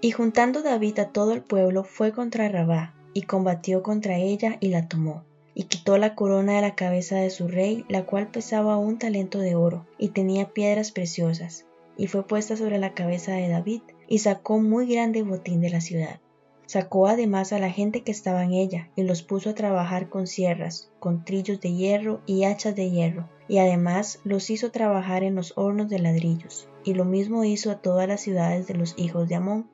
Y 0.00 0.12
juntando 0.12 0.62
David 0.62 0.98
a 0.98 1.12
todo 1.12 1.32
el 1.32 1.42
pueblo, 1.42 1.84
fue 1.84 2.10
contra 2.10 2.48
Rabá, 2.48 2.94
y 3.12 3.22
combatió 3.22 3.82
contra 3.82 4.16
ella 4.16 4.56
y 4.58 4.68
la 4.68 4.88
tomó. 4.88 5.24
Y 5.54 5.64
quitó 5.64 5.98
la 5.98 6.14
corona 6.14 6.54
de 6.54 6.62
la 6.62 6.74
cabeza 6.74 7.16
de 7.16 7.28
su 7.28 7.48
rey, 7.48 7.84
la 7.88 8.06
cual 8.06 8.28
pesaba 8.28 8.78
un 8.78 8.98
talento 8.98 9.38
de 9.38 9.54
oro, 9.54 9.86
y 9.98 10.08
tenía 10.08 10.54
piedras 10.54 10.90
preciosas, 10.90 11.66
y 11.98 12.06
fue 12.06 12.26
puesta 12.26 12.56
sobre 12.56 12.78
la 12.78 12.94
cabeza 12.94 13.34
de 13.34 13.48
David, 13.48 13.82
y 14.08 14.20
sacó 14.20 14.58
muy 14.58 14.86
grande 14.86 15.22
botín 15.22 15.60
de 15.60 15.68
la 15.68 15.82
ciudad. 15.82 16.18
Sacó 16.66 17.06
además 17.06 17.52
a 17.52 17.58
la 17.58 17.70
gente 17.70 18.02
que 18.02 18.12
estaba 18.12 18.44
en 18.44 18.52
ella, 18.52 18.90
y 18.96 19.02
los 19.02 19.22
puso 19.22 19.50
a 19.50 19.54
trabajar 19.54 20.08
con 20.08 20.26
sierras, 20.26 20.90
con 21.00 21.24
trillos 21.24 21.60
de 21.60 21.72
hierro 21.72 22.20
y 22.24 22.44
hachas 22.44 22.74
de 22.76 22.90
hierro, 22.90 23.28
y 23.48 23.58
además 23.58 24.20
los 24.24 24.48
hizo 24.50 24.70
trabajar 24.70 25.22
en 25.22 25.34
los 25.34 25.52
hornos 25.56 25.88
de 25.88 25.98
ladrillos, 25.98 26.68
y 26.84 26.94
lo 26.94 27.04
mismo 27.04 27.44
hizo 27.44 27.70
a 27.70 27.82
todas 27.82 28.08
las 28.08 28.20
ciudades 28.20 28.66
de 28.66 28.74
los 28.74 28.94
hijos 28.96 29.28
de 29.28 29.34
Amón, 29.34 29.68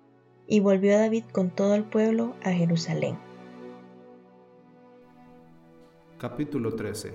y 0.46 0.60
volvió 0.60 0.98
David 0.98 1.24
con 1.30 1.50
todo 1.50 1.74
el 1.74 1.84
pueblo 1.84 2.34
a 2.42 2.52
Jerusalén. 2.52 3.18
Capítulo 6.18 6.74
13 6.74 7.14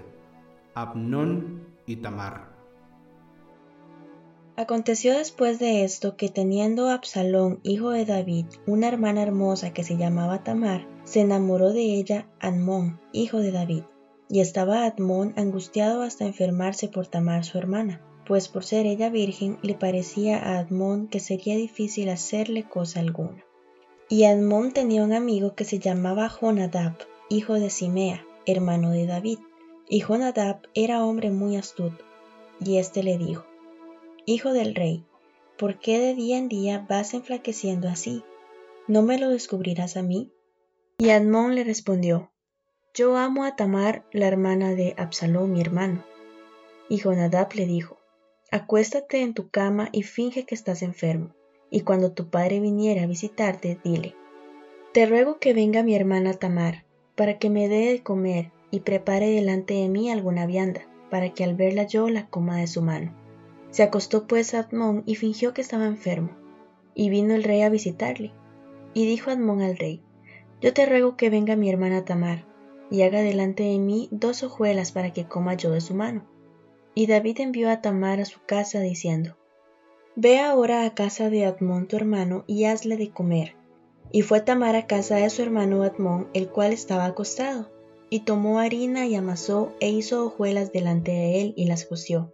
Abnón 0.75 1.67
y 1.85 1.97
Tamar 1.97 2.52
Aconteció 4.55 5.17
después 5.17 5.57
de 5.57 5.83
esto 5.83 6.15
que 6.15 6.29
teniendo 6.29 6.89
Absalón, 6.89 7.59
hijo 7.63 7.89
de 7.89 8.05
David, 8.05 8.45
una 8.67 8.87
hermana 8.87 9.23
hermosa 9.23 9.73
que 9.73 9.83
se 9.83 9.97
llamaba 9.97 10.43
Tamar, 10.43 10.87
se 11.05 11.21
enamoró 11.21 11.73
de 11.73 11.81
ella 11.81 12.29
Admón, 12.39 13.01
hijo 13.13 13.39
de 13.39 13.51
David. 13.51 13.83
Y 14.29 14.41
estaba 14.41 14.85
Admón 14.85 15.33
angustiado 15.37 16.03
hasta 16.03 16.25
enfermarse 16.25 16.87
por 16.87 17.07
Tamar 17.07 17.45
su 17.45 17.57
hermana, 17.57 18.01
pues 18.27 18.47
por 18.47 18.63
ser 18.63 18.85
ella 18.85 19.09
virgen 19.09 19.57
le 19.63 19.73
parecía 19.73 20.37
a 20.37 20.59
Admón 20.59 21.07
que 21.07 21.19
sería 21.19 21.55
difícil 21.55 22.09
hacerle 22.09 22.63
cosa 22.63 22.99
alguna. 22.99 23.43
Y 24.07 24.25
Admón 24.25 24.71
tenía 24.71 25.03
un 25.03 25.13
amigo 25.13 25.55
que 25.55 25.65
se 25.65 25.79
llamaba 25.79 26.29
Jonadab, 26.29 26.95
hijo 27.27 27.55
de 27.55 27.71
Simea, 27.71 28.23
hermano 28.45 28.91
de 28.91 29.07
David. 29.07 29.39
Y 29.89 30.01
Jonadab 30.01 30.61
era 30.75 31.03
hombre 31.03 31.31
muy 31.31 31.55
astuto. 31.55 32.05
Y 32.63 32.77
éste 32.77 33.01
le 33.01 33.17
dijo, 33.17 33.45
Hijo 34.25 34.53
del 34.53 34.73
rey, 34.73 35.05
¿por 35.57 35.79
qué 35.79 35.99
de 35.99 36.15
día 36.15 36.37
en 36.37 36.47
día 36.47 36.85
vas 36.87 37.13
enflaqueciendo 37.13 37.89
así? 37.89 38.23
¿No 38.87 39.01
me 39.01 39.19
lo 39.19 39.27
descubrirás 39.27 39.97
a 39.97 40.01
mí? 40.01 40.31
Y 40.97 41.09
Admón 41.09 41.55
le 41.55 41.65
respondió, 41.65 42.31
Yo 42.93 43.17
amo 43.17 43.43
a 43.43 43.57
Tamar, 43.57 44.05
la 44.13 44.27
hermana 44.27 44.75
de 44.75 44.93
Absalón, 44.97 45.51
mi 45.51 45.59
hermano. 45.59 46.05
Y 46.87 46.99
Jonadab 46.99 47.53
le 47.55 47.65
dijo, 47.65 47.97
Acuéstate 48.49 49.19
en 49.19 49.33
tu 49.33 49.49
cama 49.49 49.89
y 49.91 50.03
finge 50.03 50.45
que 50.45 50.55
estás 50.55 50.83
enfermo, 50.83 51.35
y 51.69 51.81
cuando 51.81 52.13
tu 52.13 52.29
padre 52.29 52.61
viniera 52.61 53.03
a 53.03 53.07
visitarte, 53.07 53.77
dile, 53.83 54.15
Te 54.93 55.05
ruego 55.05 55.37
que 55.37 55.53
venga 55.53 55.83
mi 55.83 55.95
hermana 55.95 56.33
Tamar, 56.33 56.85
para 57.15 57.39
que 57.39 57.49
me 57.49 57.67
dé 57.67 57.91
de 57.91 58.03
comer 58.03 58.53
y 58.71 58.79
prepare 58.79 59.27
delante 59.27 59.73
de 59.73 59.89
mí 59.89 60.09
alguna 60.09 60.45
vianda, 60.45 60.87
para 61.09 61.33
que 61.33 61.43
al 61.43 61.55
verla 61.55 61.83
yo 61.83 62.07
la 62.07 62.29
coma 62.29 62.59
de 62.59 62.67
su 62.67 62.81
mano. 62.81 63.21
Se 63.73 63.81
acostó 63.81 64.27
pues 64.27 64.53
Admón 64.53 65.01
y 65.07 65.15
fingió 65.15 65.55
que 65.55 65.61
estaba 65.61 65.87
enfermo. 65.87 66.29
Y 66.93 67.09
vino 67.09 67.33
el 67.33 67.43
rey 67.43 67.63
a 67.63 67.69
visitarle. 67.69 68.31
Y 68.93 69.07
dijo 69.07 69.31
Admón 69.31 69.63
al 69.63 69.77
rey, 69.77 70.03
Yo 70.61 70.75
te 70.75 70.85
ruego 70.85 71.17
que 71.17 71.31
venga 71.31 71.55
mi 71.55 71.71
hermana 71.71 72.05
Tamar, 72.05 72.45
y 72.91 73.01
haga 73.01 73.21
delante 73.21 73.63
de 73.63 73.79
mí 73.79 74.09
dos 74.11 74.43
hojuelas 74.43 74.91
para 74.91 75.11
que 75.11 75.27
coma 75.27 75.55
yo 75.55 75.71
de 75.71 75.81
su 75.81 75.95
mano. 75.95 76.23
Y 76.93 77.07
David 77.07 77.39
envió 77.39 77.71
a 77.71 77.81
Tamar 77.81 78.21
a 78.21 78.25
su 78.25 78.41
casa 78.45 78.79
diciendo, 78.79 79.37
Ve 80.15 80.39
ahora 80.39 80.85
a 80.85 80.93
casa 80.93 81.31
de 81.31 81.47
Admón 81.47 81.87
tu 81.87 81.95
hermano 81.95 82.43
y 82.45 82.65
hazle 82.65 82.95
de 82.95 83.09
comer. 83.09 83.55
Y 84.11 84.21
fue 84.21 84.39
Tamar 84.39 84.75
a 84.75 84.85
casa 84.85 85.15
de 85.15 85.31
su 85.31 85.41
hermano 85.41 85.81
Admón, 85.81 86.27
el 86.35 86.47
cual 86.47 86.73
estaba 86.73 87.05
acostado, 87.05 87.71
y 88.11 88.19
tomó 88.19 88.59
harina 88.59 89.07
y 89.07 89.15
amasó 89.15 89.73
e 89.79 89.89
hizo 89.89 90.23
hojuelas 90.27 90.71
delante 90.71 91.11
de 91.11 91.41
él 91.41 91.53
y 91.57 91.65
las 91.65 91.85
coció. 91.85 92.31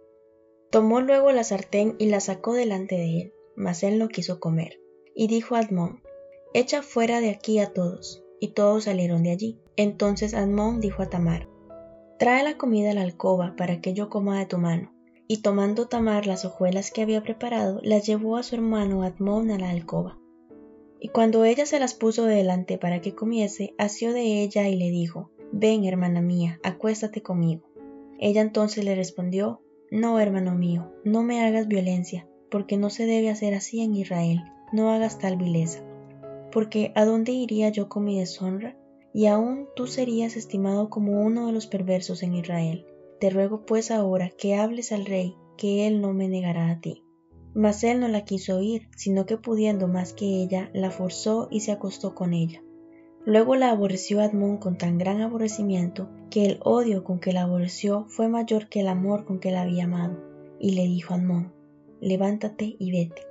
Tomó 0.70 1.00
luego 1.00 1.32
la 1.32 1.42
sartén 1.42 1.96
y 1.98 2.06
la 2.06 2.20
sacó 2.20 2.54
delante 2.54 2.96
de 2.96 3.20
él, 3.20 3.34
mas 3.56 3.82
él 3.82 3.98
no 3.98 4.08
quiso 4.08 4.38
comer. 4.38 4.80
Y 5.14 5.26
dijo 5.26 5.56
a 5.56 5.58
Admón, 5.58 6.00
Echa 6.54 6.82
fuera 6.82 7.20
de 7.20 7.30
aquí 7.30 7.58
a 7.58 7.72
todos. 7.72 8.24
Y 8.40 8.54
todos 8.54 8.84
salieron 8.84 9.22
de 9.22 9.32
allí. 9.32 9.60
Entonces 9.76 10.32
Admón 10.32 10.80
dijo 10.80 11.02
a 11.02 11.10
Tamar, 11.10 11.48
Trae 12.18 12.42
la 12.44 12.56
comida 12.56 12.90
a 12.92 12.94
la 12.94 13.02
alcoba 13.02 13.54
para 13.56 13.80
que 13.80 13.94
yo 13.94 14.08
coma 14.08 14.38
de 14.38 14.46
tu 14.46 14.58
mano. 14.58 14.94
Y 15.26 15.42
tomando 15.42 15.88
Tamar 15.88 16.26
las 16.26 16.44
hojuelas 16.44 16.90
que 16.90 17.02
había 17.02 17.22
preparado, 17.22 17.80
las 17.82 18.06
llevó 18.06 18.36
a 18.36 18.42
su 18.42 18.54
hermano 18.54 19.02
Admón 19.02 19.50
a 19.50 19.58
la 19.58 19.70
alcoba. 19.70 20.18
Y 21.00 21.08
cuando 21.08 21.44
ella 21.44 21.66
se 21.66 21.80
las 21.80 21.94
puso 21.94 22.24
delante 22.24 22.78
para 22.78 23.00
que 23.00 23.14
comiese, 23.14 23.74
asió 23.78 24.12
de 24.12 24.42
ella 24.42 24.68
y 24.68 24.76
le 24.76 24.90
dijo, 24.90 25.32
Ven, 25.50 25.84
hermana 25.84 26.20
mía, 26.20 26.60
acuéstate 26.62 27.22
conmigo. 27.22 27.70
Ella 28.18 28.42
entonces 28.42 28.84
le 28.84 28.94
respondió, 28.94 29.62
no, 29.90 30.20
hermano 30.20 30.54
mío, 30.54 30.92
no 31.04 31.22
me 31.22 31.44
hagas 31.44 31.66
violencia, 31.66 32.28
porque 32.50 32.76
no 32.76 32.90
se 32.90 33.06
debe 33.06 33.28
hacer 33.28 33.54
así 33.54 33.80
en 33.80 33.94
Israel, 33.94 34.40
no 34.72 34.90
hagas 34.90 35.18
tal 35.18 35.36
vileza. 35.36 35.82
Porque 36.52 36.92
¿a 36.94 37.04
dónde 37.04 37.32
iría 37.32 37.70
yo 37.70 37.88
con 37.88 38.04
mi 38.04 38.18
deshonra? 38.18 38.76
Y 39.12 39.26
aún 39.26 39.66
tú 39.74 39.88
serías 39.88 40.36
estimado 40.36 40.90
como 40.90 41.20
uno 41.20 41.48
de 41.48 41.52
los 41.52 41.66
perversos 41.66 42.22
en 42.22 42.34
Israel. 42.34 42.86
Te 43.18 43.30
ruego 43.30 43.66
pues 43.66 43.90
ahora 43.90 44.30
que 44.30 44.54
hables 44.54 44.92
al 44.92 45.06
rey, 45.06 45.34
que 45.56 45.86
él 45.88 46.00
no 46.00 46.12
me 46.12 46.28
negará 46.28 46.70
a 46.70 46.80
ti. 46.80 47.04
Mas 47.52 47.82
él 47.82 47.98
no 47.98 48.06
la 48.06 48.24
quiso 48.24 48.58
oír, 48.58 48.88
sino 48.96 49.26
que 49.26 49.36
pudiendo 49.36 49.88
más 49.88 50.12
que 50.12 50.24
ella, 50.24 50.70
la 50.72 50.92
forzó 50.92 51.48
y 51.50 51.60
se 51.60 51.72
acostó 51.72 52.14
con 52.14 52.32
ella. 52.32 52.62
Luego 53.26 53.54
la 53.54 53.70
aborreció 53.70 54.20
Admón 54.20 54.56
con 54.56 54.78
tan 54.78 54.96
gran 54.96 55.20
aborrecimiento 55.20 56.08
que 56.30 56.46
el 56.46 56.58
odio 56.62 57.04
con 57.04 57.20
que 57.20 57.32
la 57.32 57.42
aborreció 57.42 58.06
fue 58.08 58.28
mayor 58.28 58.68
que 58.68 58.80
el 58.80 58.88
amor 58.88 59.26
con 59.26 59.40
que 59.40 59.50
la 59.50 59.62
había 59.62 59.84
amado. 59.84 60.16
Y 60.58 60.72
le 60.72 60.84
dijo 60.84 61.12
a 61.12 61.16
Admón, 61.16 61.52
levántate 62.00 62.76
y 62.78 62.92
vete. 62.92 63.26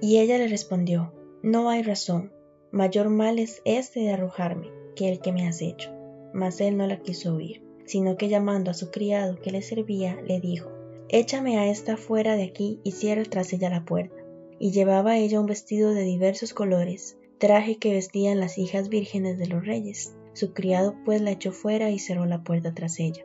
Y 0.00 0.18
ella 0.18 0.36
le 0.38 0.48
respondió, 0.48 1.12
no 1.42 1.70
hay 1.70 1.82
razón, 1.82 2.32
mayor 2.70 3.08
mal 3.08 3.38
es 3.38 3.62
este 3.64 4.00
de 4.00 4.12
arrojarme 4.12 4.68
que 4.94 5.08
el 5.08 5.20
que 5.20 5.32
me 5.32 5.46
has 5.46 5.62
hecho. 5.62 5.90
Mas 6.34 6.60
él 6.60 6.76
no 6.76 6.86
la 6.86 7.00
quiso 7.00 7.34
oír, 7.34 7.62
sino 7.86 8.16
que 8.16 8.28
llamando 8.28 8.70
a 8.70 8.74
su 8.74 8.90
criado 8.90 9.40
que 9.40 9.50
le 9.50 9.62
servía, 9.62 10.20
le 10.22 10.40
dijo, 10.40 10.70
échame 11.08 11.58
a 11.58 11.70
esta 11.70 11.96
fuera 11.96 12.36
de 12.36 12.44
aquí 12.44 12.80
y 12.84 12.92
cierra 12.92 13.24
tras 13.24 13.52
ella 13.52 13.70
la 13.70 13.84
puerta. 13.84 14.16
Y 14.58 14.72
llevaba 14.72 15.16
ella 15.16 15.40
un 15.40 15.46
vestido 15.46 15.94
de 15.94 16.02
diversos 16.02 16.52
colores, 16.52 17.16
traje 17.40 17.78
que 17.78 17.92
vestían 17.92 18.38
las 18.38 18.58
hijas 18.58 18.88
vírgenes 18.88 19.38
de 19.38 19.48
los 19.48 19.66
reyes. 19.66 20.14
Su 20.34 20.52
criado 20.52 20.94
pues 21.04 21.20
la 21.20 21.32
echó 21.32 21.50
fuera 21.50 21.90
y 21.90 21.98
cerró 21.98 22.26
la 22.26 22.44
puerta 22.44 22.72
tras 22.72 23.00
ella. 23.00 23.24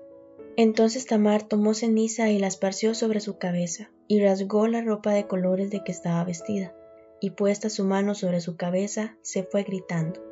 Entonces 0.58 1.06
Tamar 1.06 1.44
tomó 1.44 1.74
ceniza 1.74 2.32
y 2.32 2.40
la 2.40 2.48
esparció 2.48 2.96
sobre 2.96 3.20
su 3.20 3.38
cabeza, 3.38 3.92
y 4.08 4.22
rasgó 4.22 4.68
la 4.68 4.82
ropa 4.82 5.12
de 5.12 5.28
colores 5.28 5.70
de 5.70 5.84
que 5.84 5.92
estaba 5.92 6.24
vestida, 6.24 6.74
y 7.20 7.32
puesta 7.32 7.70
su 7.70 7.84
mano 7.84 8.16
sobre 8.16 8.40
su 8.40 8.56
cabeza, 8.56 9.18
se 9.22 9.44
fue 9.44 9.64
gritando. 9.64 10.24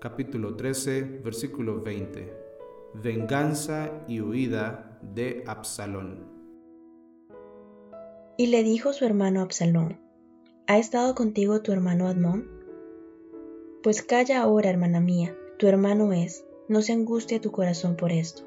Capítulo 0.00 0.56
13, 0.56 1.02
versículo 1.24 1.82
20. 1.82 2.32
Venganza 2.94 3.90
y 4.06 4.20
huida 4.20 4.98
de 5.02 5.42
Absalón. 5.46 6.24
Y 8.36 8.46
le 8.46 8.62
dijo 8.62 8.92
su 8.92 9.04
hermano 9.04 9.42
Absalón, 9.42 10.00
¿Ha 10.70 10.78
estado 10.78 11.16
contigo 11.16 11.62
tu 11.62 11.72
hermano 11.72 12.06
Admón? 12.06 12.48
Pues 13.82 14.02
calla 14.02 14.40
ahora, 14.40 14.70
hermana 14.70 15.00
mía, 15.00 15.36
tu 15.58 15.66
hermano 15.66 16.12
es, 16.12 16.44
no 16.68 16.80
se 16.80 16.92
angustie 16.92 17.40
tu 17.40 17.50
corazón 17.50 17.96
por 17.96 18.12
esto. 18.12 18.44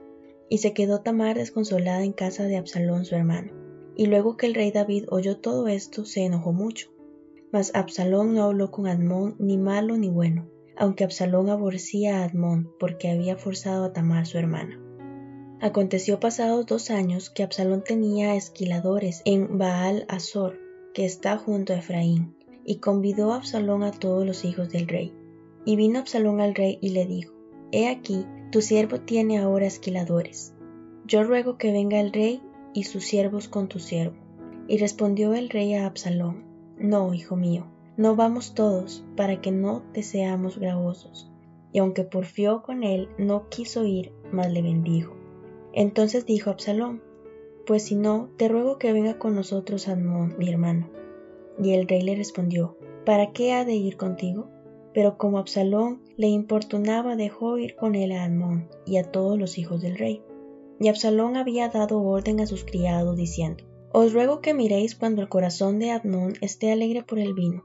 Y 0.48 0.60
se 0.60 0.74
quedó 0.74 1.02
Tamar 1.02 1.36
desconsolada 1.36 2.02
en 2.02 2.14
casa 2.14 2.46
de 2.46 2.56
Absalón 2.56 3.04
su 3.04 3.16
hermano. 3.16 3.52
Y 3.98 4.06
luego 4.06 4.38
que 4.38 4.46
el 4.46 4.54
rey 4.54 4.72
David 4.72 5.04
oyó 5.10 5.36
todo 5.36 5.68
esto, 5.68 6.06
se 6.06 6.24
enojó 6.24 6.54
mucho. 6.54 6.94
Mas 7.52 7.76
Absalón 7.76 8.36
no 8.36 8.44
habló 8.44 8.72
con 8.72 8.88
Admón 8.88 9.36
ni 9.38 9.58
malo 9.58 9.98
ni 9.98 10.10
bueno, 10.10 10.48
aunque 10.78 11.04
Absalón 11.04 11.50
aborrecía 11.50 12.20
a 12.20 12.24
Admón 12.24 12.72
porque 12.80 13.10
había 13.10 13.36
forzado 13.36 13.84
a 13.84 13.92
Tamar 13.92 14.28
su 14.28 14.38
hermana. 14.38 14.80
Aconteció 15.60 16.22
pasados 16.22 16.68
dos 16.68 16.90
años 16.90 17.30
que 17.30 17.44
Absalón 17.44 17.84
tenía 17.84 18.36
esquiladores 18.36 19.24
en 19.26 19.58
Baal 19.58 20.06
Azor, 20.08 20.63
que 20.94 21.06
está 21.06 21.38
junto 21.38 21.74
a 21.74 21.78
Efraín, 21.78 22.36
y 22.66 22.78
convidó 22.78 23.34
a 23.34 23.38
Absalón 23.38 23.84
a 23.84 23.92
todos 23.92 24.26
los 24.26 24.46
hijos 24.46 24.70
del 24.70 24.88
rey. 24.88 25.14
Y 25.66 25.76
vino 25.76 26.00
Absalón 26.00 26.42
al 26.42 26.56
rey 26.56 26.78
y 26.82 26.90
le 26.90 27.06
dijo, 27.06 27.34
He 27.72 27.88
aquí, 27.88 28.26
tu 28.52 28.62
siervo 28.62 29.00
tiene 29.00 29.40
ahora 29.40 29.66
esquiladores. 29.66 30.54
Yo 31.06 31.24
ruego 31.24 31.58
que 31.58 31.72
venga 31.72 32.00
el 32.00 32.14
rey 32.14 32.42
y 32.74 32.84
sus 32.84 33.04
siervos 33.04 33.48
con 33.48 33.68
tu 33.68 33.80
siervo. 33.80 34.16
Y 34.68 34.78
respondió 34.78 35.34
el 35.34 35.50
rey 35.50 35.74
a 35.74 35.86
Absalón, 35.86 36.44
No, 36.78 37.14
hijo 37.14 37.36
mío, 37.36 37.68
no 37.98 38.16
vamos 38.16 38.54
todos, 38.54 39.04
para 39.16 39.42
que 39.42 39.52
no 39.52 39.84
te 39.94 40.04
seamos 40.04 40.58
gravosos. 40.58 41.30
Y 41.72 41.80
aunque 41.80 42.04
porfió 42.04 42.62
con 42.62 42.84
él, 42.84 43.10
no 43.18 43.50
quiso 43.50 43.86
ir, 43.86 44.14
mas 44.32 44.52
le 44.52 44.62
bendijo. 44.62 45.16
Entonces 45.74 46.26
dijo 46.26 46.52
Absalón, 46.52 47.02
pues 47.66 47.84
si 47.84 47.96
no, 47.96 48.30
te 48.38 48.48
ruego 48.48 48.78
que 48.78 48.94
venga 48.94 49.18
con 49.18 49.36
nosotros 49.36 49.88
Admón, 49.88 50.36
mi 50.38 50.50
hermano. 50.50 50.90
Y 51.62 51.72
el 51.74 51.88
rey 51.88 52.02
le 52.02 52.16
respondió, 52.16 52.78
¿para 53.06 53.32
qué 53.32 53.54
ha 53.54 53.66
de 53.66 53.76
ir 53.76 53.98
contigo? 53.98 54.50
Pero 54.94 55.18
como 55.18 55.40
Absalón 55.40 56.02
le 56.18 56.28
importunaba, 56.28 57.16
dejó 57.16 57.58
ir 57.58 57.76
con 57.76 57.96
él 57.96 58.12
a 58.12 58.24
Admón 58.24 58.70
y 58.86 58.98
a 58.98 59.04
todos 59.04 59.40
los 59.40 59.58
hijos 59.58 59.82
del 59.82 59.98
rey. 59.98 60.22
Y 60.80 60.88
Absalón 60.88 61.38
había 61.38 61.70
dado 61.70 62.02
orden 62.02 62.40
a 62.40 62.46
sus 62.46 62.64
criados, 62.64 63.16
diciendo, 63.16 63.64
Os 63.92 64.14
ruego 64.14 64.42
que 64.42 64.54
miréis 64.54 64.96
cuando 64.96 65.22
el 65.22 65.30
corazón 65.30 65.80
de 65.80 65.92
Admón 65.92 66.34
esté 66.42 66.72
alegre 66.72 67.04
por 67.04 67.20
el 67.20 67.34
vino. 67.34 67.64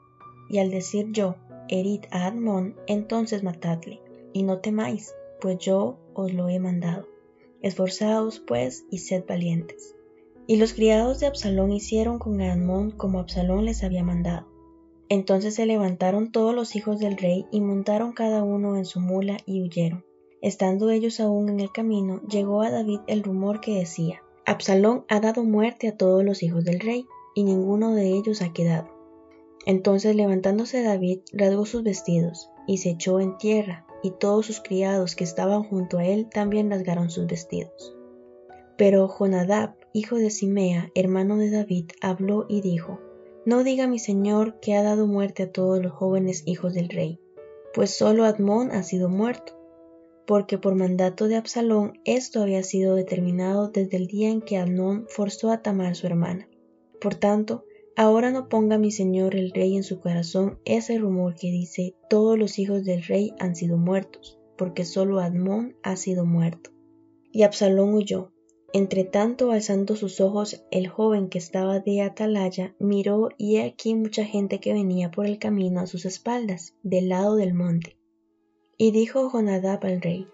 Y 0.48 0.58
al 0.58 0.70
decir 0.70 1.08
yo, 1.12 1.36
herid 1.68 2.04
a 2.10 2.26
Admón, 2.26 2.76
entonces 2.86 3.42
matadle, 3.42 4.00
y 4.32 4.42
no 4.42 4.60
temáis, 4.60 5.14
pues 5.40 5.58
yo 5.58 5.98
os 6.14 6.32
lo 6.32 6.48
he 6.48 6.58
mandado. 6.58 7.06
Esforzaos, 7.62 8.40
pues, 8.40 8.84
y 8.90 8.98
sed 8.98 9.24
valientes. 9.26 9.96
Y 10.46 10.56
los 10.56 10.72
criados 10.72 11.20
de 11.20 11.26
Absalón 11.26 11.72
hicieron 11.72 12.18
con 12.18 12.40
Admón 12.40 12.90
como 12.90 13.18
Absalón 13.18 13.64
les 13.64 13.84
había 13.84 14.04
mandado. 14.04 14.46
Entonces 15.08 15.54
se 15.54 15.66
levantaron 15.66 16.32
todos 16.32 16.54
los 16.54 16.76
hijos 16.76 16.98
del 16.98 17.16
rey 17.16 17.46
y 17.50 17.60
montaron 17.60 18.12
cada 18.12 18.42
uno 18.42 18.76
en 18.76 18.84
su 18.84 19.00
mula 19.00 19.38
y 19.46 19.62
huyeron. 19.62 20.04
Estando 20.40 20.90
ellos 20.90 21.18
aún 21.18 21.48
en 21.48 21.60
el 21.60 21.72
camino, 21.72 22.20
llegó 22.28 22.62
a 22.62 22.70
David 22.70 23.00
el 23.08 23.22
rumor 23.22 23.60
que 23.60 23.74
decía, 23.74 24.22
Absalón 24.46 25.04
ha 25.08 25.20
dado 25.20 25.42
muerte 25.42 25.88
a 25.88 25.96
todos 25.96 26.24
los 26.24 26.42
hijos 26.42 26.64
del 26.64 26.80
rey, 26.80 27.06
y 27.34 27.42
ninguno 27.42 27.94
de 27.94 28.08
ellos 28.10 28.40
ha 28.40 28.52
quedado. 28.52 28.88
Entonces 29.66 30.14
levantándose 30.14 30.82
David, 30.82 31.20
rasgó 31.32 31.66
sus 31.66 31.82
vestidos, 31.82 32.50
y 32.66 32.78
se 32.78 32.90
echó 32.90 33.20
en 33.20 33.36
tierra, 33.36 33.86
y 34.02 34.12
todos 34.12 34.46
sus 34.46 34.60
criados 34.60 35.16
que 35.16 35.24
estaban 35.24 35.62
junto 35.62 35.98
a 35.98 36.04
él 36.04 36.28
también 36.30 36.70
rasgaron 36.70 37.10
sus 37.10 37.26
vestidos. 37.26 37.96
Pero 38.76 39.08
Jonadab, 39.08 39.74
hijo 39.92 40.16
de 40.16 40.30
Simea, 40.30 40.90
hermano 40.94 41.36
de 41.36 41.50
David, 41.50 41.90
habló 42.00 42.46
y 42.48 42.60
dijo, 42.60 43.00
No 43.44 43.64
diga 43.64 43.86
mi 43.86 43.98
señor 43.98 44.60
que 44.60 44.76
ha 44.76 44.82
dado 44.82 45.06
muerte 45.06 45.44
a 45.44 45.52
todos 45.52 45.82
los 45.82 45.92
jóvenes 45.92 46.42
hijos 46.46 46.74
del 46.74 46.88
rey, 46.88 47.20
pues 47.74 47.90
solo 47.90 48.24
Admón 48.24 48.70
ha 48.70 48.82
sido 48.82 49.08
muerto, 49.08 49.58
porque 50.26 50.58
por 50.58 50.74
mandato 50.74 51.26
de 51.26 51.36
Absalón 51.36 52.00
esto 52.04 52.42
había 52.42 52.62
sido 52.62 52.94
determinado 52.94 53.68
desde 53.68 53.96
el 53.96 54.06
día 54.06 54.28
en 54.28 54.42
que 54.42 54.58
Amnón 54.58 55.06
forzó 55.08 55.50
a 55.50 55.62
Tamar 55.62 55.96
su 55.96 56.06
hermana. 56.06 56.48
Por 57.00 57.14
tanto, 57.14 57.64
ahora 57.98 58.30
no 58.30 58.48
ponga 58.48 58.78
mi 58.78 58.90
señor 58.90 59.34
el 59.34 59.50
rey 59.50 59.76
en 59.76 59.82
su 59.82 60.00
corazón 60.00 60.58
ese 60.64 60.98
rumor 60.98 61.34
que 61.34 61.50
dice 61.50 61.94
todos 62.08 62.38
los 62.38 62.58
hijos 62.58 62.84
del 62.84 63.02
rey 63.02 63.34
han 63.38 63.54
sido 63.54 63.76
muertos, 63.76 64.38
porque 64.56 64.84
solo 64.84 65.20
Admón 65.20 65.76
ha 65.82 65.96
sido 65.96 66.24
muerto. 66.24 66.70
Y 67.30 67.42
Absalón 67.42 67.92
huyó. 67.94 68.32
Entre 68.72 69.04
tanto, 69.04 69.50
alzando 69.50 69.96
sus 69.96 70.20
ojos, 70.20 70.64
el 70.70 70.88
joven 70.88 71.28
que 71.28 71.38
estaba 71.38 71.80
de 71.80 72.02
atalaya 72.02 72.74
miró 72.78 73.28
y 73.38 73.56
he 73.56 73.64
aquí 73.64 73.94
mucha 73.94 74.24
gente 74.24 74.60
que 74.60 74.72
venía 74.72 75.10
por 75.10 75.26
el 75.26 75.38
camino 75.38 75.80
a 75.80 75.86
sus 75.86 76.04
espaldas, 76.04 76.74
del 76.82 77.08
lado 77.08 77.36
del 77.36 77.54
monte 77.54 77.98
y 78.78 78.92
dijo 78.92 79.28
Jonadab 79.28 79.84
al 79.84 80.00
rey, 80.00 80.28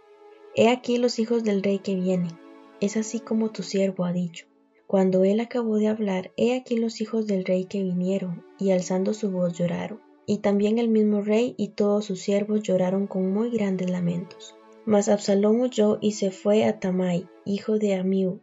He 0.54 0.68
aquí 0.68 0.98
los 0.98 1.18
hijos 1.18 1.42
del 1.42 1.62
rey 1.62 1.78
que 1.78 1.96
vienen, 1.96 2.38
es 2.80 2.96
así 2.96 3.18
como 3.18 3.50
tu 3.50 3.62
siervo 3.62 4.04
ha 4.04 4.12
dicho. 4.12 4.46
Cuando 4.86 5.24
él 5.24 5.40
acabó 5.40 5.78
de 5.78 5.88
hablar, 5.88 6.32
he 6.36 6.54
aquí 6.54 6.76
los 6.76 7.00
hijos 7.00 7.26
del 7.26 7.44
rey 7.44 7.64
que 7.64 7.82
vinieron, 7.82 8.44
y 8.58 8.70
alzando 8.70 9.14
su 9.14 9.30
voz 9.30 9.54
lloraron. 9.54 10.00
Y 10.26 10.38
también 10.38 10.78
el 10.78 10.88
mismo 10.88 11.20
rey 11.20 11.54
y 11.56 11.68
todos 11.68 12.04
sus 12.04 12.20
siervos 12.20 12.62
lloraron 12.62 13.06
con 13.06 13.32
muy 13.32 13.50
grandes 13.50 13.90
lamentos. 13.90 14.54
Mas 14.86 15.08
Absalón 15.08 15.60
huyó 15.60 15.98
y 16.00 16.12
se 16.12 16.30
fue 16.30 16.64
a 16.64 16.78
Tamai, 16.78 17.26
hijo 17.44 17.78
de 17.78 17.94
Amiu, 17.94 18.40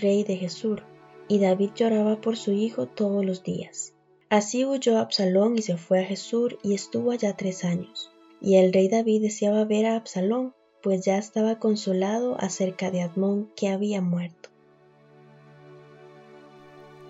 rey 0.00 0.22
de 0.22 0.36
Jesur, 0.36 0.84
y 1.28 1.38
David 1.38 1.70
lloraba 1.74 2.20
por 2.20 2.36
su 2.36 2.52
hijo 2.52 2.86
todos 2.86 3.24
los 3.24 3.42
días. 3.42 3.94
Así 4.30 4.64
huyó 4.64 4.98
Absalón 4.98 5.58
y 5.58 5.62
se 5.62 5.76
fue 5.76 6.00
a 6.00 6.04
Jesur 6.04 6.58
y 6.62 6.74
estuvo 6.74 7.10
allá 7.10 7.36
tres 7.36 7.64
años. 7.64 8.10
Y 8.40 8.56
el 8.56 8.72
rey 8.72 8.88
David 8.88 9.22
deseaba 9.22 9.64
ver 9.64 9.86
a 9.86 9.96
Absalón, 9.96 10.54
pues 10.82 11.04
ya 11.04 11.18
estaba 11.18 11.58
consolado 11.58 12.36
acerca 12.40 12.90
de 12.90 13.02
Admón 13.02 13.52
que 13.56 13.68
había 13.68 14.00
muerto. 14.00 14.51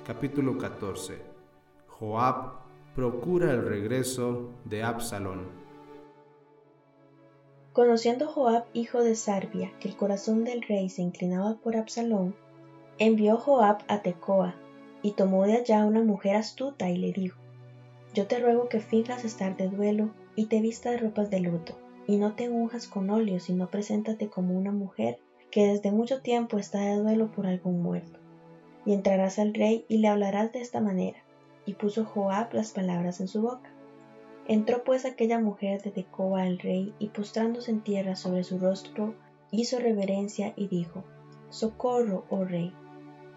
Capítulo 0.04 0.58
14 0.58 1.22
Joab 1.86 2.54
procura 2.96 3.52
el 3.52 3.64
regreso 3.64 4.50
de 4.64 4.82
Absalón. 4.82 5.46
Conociendo 7.72 8.26
Joab, 8.26 8.64
hijo 8.72 9.04
de 9.04 9.14
Sarbia, 9.14 9.72
que 9.78 9.86
el 9.86 9.96
corazón 9.96 10.42
del 10.42 10.62
rey 10.62 10.88
se 10.88 11.02
inclinaba 11.02 11.54
por 11.54 11.76
Absalón, 11.76 12.34
envió 12.98 13.36
Joab 13.36 13.84
a 13.86 14.02
Tecoa, 14.02 14.56
y 15.02 15.12
tomó 15.12 15.46
de 15.46 15.58
allá 15.58 15.84
una 15.84 16.02
mujer 16.02 16.34
astuta 16.34 16.90
y 16.90 16.96
le 16.96 17.12
dijo, 17.12 17.38
Yo 18.12 18.26
te 18.26 18.40
ruego 18.40 18.68
que 18.68 18.80
finjas 18.80 19.24
estar 19.24 19.56
de 19.56 19.68
duelo 19.68 20.10
y 20.34 20.46
te 20.46 20.60
vistas 20.60 21.00
ropas 21.00 21.30
de 21.30 21.38
luto, 21.38 21.78
y 22.08 22.16
no 22.16 22.34
te 22.34 22.48
unjas 22.48 22.88
con 22.88 23.08
óleo, 23.08 23.38
sino 23.38 23.70
preséntate 23.70 24.28
como 24.28 24.58
una 24.58 24.72
mujer 24.72 25.20
que 25.52 25.68
desde 25.68 25.92
mucho 25.92 26.22
tiempo 26.22 26.58
está 26.58 26.80
de 26.80 26.96
duelo 26.96 27.30
por 27.30 27.46
algún 27.46 27.80
muerto. 27.80 28.18
Y 28.84 28.92
entrarás 28.92 29.38
al 29.38 29.54
rey 29.54 29.84
y 29.88 29.98
le 29.98 30.08
hablarás 30.08 30.52
de 30.52 30.60
esta 30.60 30.80
manera. 30.80 31.18
Y 31.66 31.74
puso 31.74 32.04
Joab 32.04 32.52
las 32.54 32.72
palabras 32.72 33.20
en 33.20 33.28
su 33.28 33.42
boca. 33.42 33.70
Entró 34.48 34.82
pues 34.82 35.04
aquella 35.04 35.38
mujer 35.38 35.82
de 35.82 35.92
Tecoa 35.92 36.42
al 36.42 36.58
rey 36.58 36.92
y 36.98 37.08
postrándose 37.08 37.70
en 37.70 37.82
tierra 37.82 38.16
sobre 38.16 38.42
su 38.42 38.58
rostro, 38.58 39.14
hizo 39.52 39.78
reverencia 39.78 40.52
y 40.56 40.66
dijo, 40.66 41.04
Socorro, 41.50 42.24
oh 42.28 42.44
rey. 42.44 42.72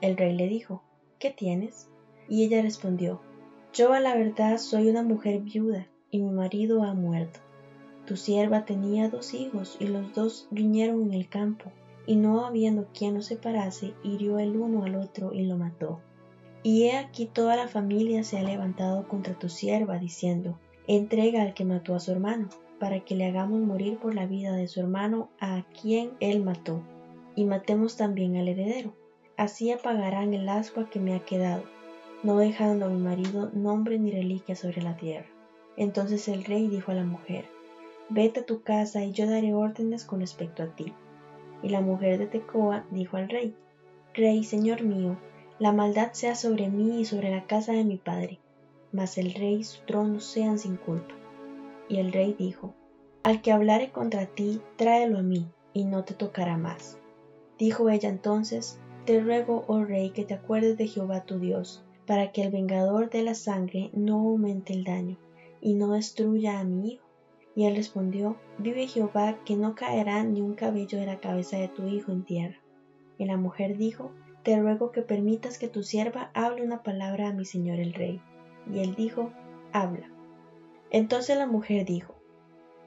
El 0.01 0.17
rey 0.17 0.34
le 0.34 0.47
dijo, 0.47 0.81
¿qué 1.19 1.29
tienes? 1.29 1.89
Y 2.27 2.43
ella 2.43 2.62
respondió, 2.62 3.21
Yo 3.73 3.93
a 3.93 3.99
la 3.99 4.15
verdad 4.15 4.58
soy 4.58 4.89
una 4.89 5.03
mujer 5.03 5.41
viuda 5.41 5.88
y 6.10 6.19
mi 6.19 6.31
marido 6.31 6.84
ha 6.84 6.93
muerto. 6.93 7.39
Tu 8.05 8.17
sierva 8.17 8.65
tenía 8.65 9.10
dos 9.10 9.34
hijos 9.34 9.77
y 9.79 9.88
los 9.88 10.13
dos 10.13 10.47
riñeron 10.51 11.03
en 11.03 11.13
el 11.13 11.27
campo, 11.27 11.71
y 12.06 12.15
no 12.15 12.46
habiendo 12.46 12.88
quien 12.94 13.15
los 13.15 13.26
separase, 13.26 13.94
hirió 14.04 14.39
el 14.39 14.58
uno 14.58 14.84
al 14.84 14.96
otro 14.96 15.34
y 15.34 15.46
lo 15.46 15.58
mató. 15.58 16.02
Y 16.63 16.86
he 16.86 16.98
aquí 16.98 17.26
toda 17.26 17.56
la 17.56 17.68
familia 17.68 18.24
se 18.24 18.38
ha 18.38 18.44
levantado 18.44 19.08
contra 19.08 19.38
tu 19.38 19.50
sierva, 19.50 20.00
diciendo, 20.00 20.60
entrega 20.88 21.41
al 21.41 21.54
que 21.54 21.65
mató 21.65 21.96
a 21.96 22.00
su 22.00 22.12
hermano, 22.12 22.50
para 22.80 23.00
que 23.02 23.15
le 23.15 23.26
hagamos 23.26 23.62
morir 23.62 23.98
por 24.00 24.15
la 24.15 24.26
vida 24.26 24.54
de 24.54 24.68
su 24.68 24.80
hermano 24.80 25.30
a 25.39 25.63
quien 25.80 26.12
él 26.20 26.44
mató, 26.44 26.82
y 27.36 27.46
matemos 27.46 27.98
también 27.98 28.36
al 28.36 28.48
heredero. 28.48 28.94
Así 29.38 29.72
apagarán 29.72 30.34
el 30.34 30.48
ascua 30.50 30.89
que 30.89 31.00
me 31.00 31.13
ha 31.13 31.26
quedado, 31.26 31.63
no 32.24 32.38
dejando 32.38 32.86
a 32.86 32.89
mi 32.89 33.00
marido 33.00 33.52
nombre 33.54 34.00
ni 34.00 34.12
reliquia 34.12 34.56
sobre 34.56 34.82
la 34.82 34.98
tierra. 34.98 35.28
Entonces 35.78 36.28
el 36.28 36.44
rey 36.46 36.68
dijo 36.68 36.91
a 36.91 36.96
la 36.96 37.04
mujer, 37.04 37.46
Vete 38.10 38.41
a 38.41 38.46
tu 38.46 38.62
casa 38.62 39.04
y 39.04 39.12
yo 39.12 39.28
daré 39.28 39.54
órdenes 39.54 40.06
con 40.06 40.20
respecto 40.20 40.63
a 40.63 40.68
ti. 40.68 40.94
Y 41.63 41.70
la 41.70 41.82
mujer 41.82 42.20
de 42.20 42.28
Tecoa 42.28 42.86
dijo 42.91 43.18
al 43.18 43.30
rey, 43.30 43.56
Rey, 44.13 44.44
señor 44.44 44.84
mío, 44.84 45.18
la 45.60 45.72
maldad 45.72 46.12
sea 46.13 46.36
sobre 46.36 46.70
mí 46.70 47.00
y 47.00 47.06
sobre 47.06 47.32
la 47.32 47.46
casa 47.46 47.72
de 47.72 47.84
mi 47.84 47.98
padre, 47.98 48.39
mas 48.91 49.18
el 49.18 49.34
rey 49.34 49.56
y 49.56 49.63
su 49.63 49.82
trono 49.86 50.20
sean 50.20 50.60
sin 50.60 50.78
culpa. 50.78 51.15
Y 51.89 51.98
el 51.98 52.12
rey 52.12 52.36
dijo, 52.38 52.74
Al 53.24 53.41
que 53.41 53.52
hablare 53.52 53.91
contra 53.91 54.26
ti, 54.26 54.62
tráelo 54.76 55.20
a 55.20 55.22
mí, 55.22 55.48
y 55.74 55.86
no 55.86 56.04
te 56.04 56.13
tocará 56.13 56.58
más. 56.58 56.98
Dijo 57.58 57.89
ella 57.89 58.10
entonces, 58.10 58.80
Te 59.06 59.20
ruego, 59.20 59.65
oh 59.68 59.84
rey, 59.84 60.10
que 60.10 60.26
te 60.26 60.34
acuerdes 60.34 60.78
de 60.78 60.88
Jehová 60.88 61.26
tu 61.26 61.39
Dios, 61.39 61.86
para 62.06 62.32
que 62.32 62.44
el 62.44 62.52
vengador 62.52 63.10
de 63.10 63.24
la 63.24 63.36
sangre 63.36 63.89
no 63.94 64.15
aumente 64.15 64.74
el 64.74 64.84
daño 64.84 65.18
y 65.62 65.74
no 65.74 65.94
destruya 65.94 66.60
a 66.60 66.63
mi 66.63 66.94
hijo. 66.94 67.05
Y 67.56 67.65
él 67.65 67.76
respondió, 67.76 68.36
Vive 68.58 68.88
Jehová, 68.88 69.38
que 69.46 69.56
no 69.56 69.76
caerá 69.76 70.24
ni 70.24 70.41
un 70.41 70.56
cabello 70.56 71.00
de 71.00 71.06
la 71.06 71.20
cabeza 71.20 71.58
de 71.58 71.70
tu 71.70 71.88
hijo 71.88 72.12
en 72.12 72.24
tierra. 72.24 72.60
Y 73.18 73.26
la 73.26 73.38
mujer 73.38 73.78
dijo, 73.78 74.12
Te 74.44 74.60
ruego 74.60 74.91
que 74.91 75.02
permitas 75.02 75.58
que 75.58 75.68
tu 75.68 75.82
sierva 75.82 76.32
hable 76.34 76.63
una 76.63 76.84
palabra 76.84 77.30
a 77.30 77.34
mi 77.34 77.46
señor 77.46 77.80
el 77.80 77.94
rey. 77.94 78.22
Y 78.72 78.80
él 78.80 78.96
dijo, 78.96 79.32
Habla. 79.72 80.10
Entonces 80.91 81.38
la 81.38 81.48
mujer 81.48 81.86
dijo, 81.86 82.15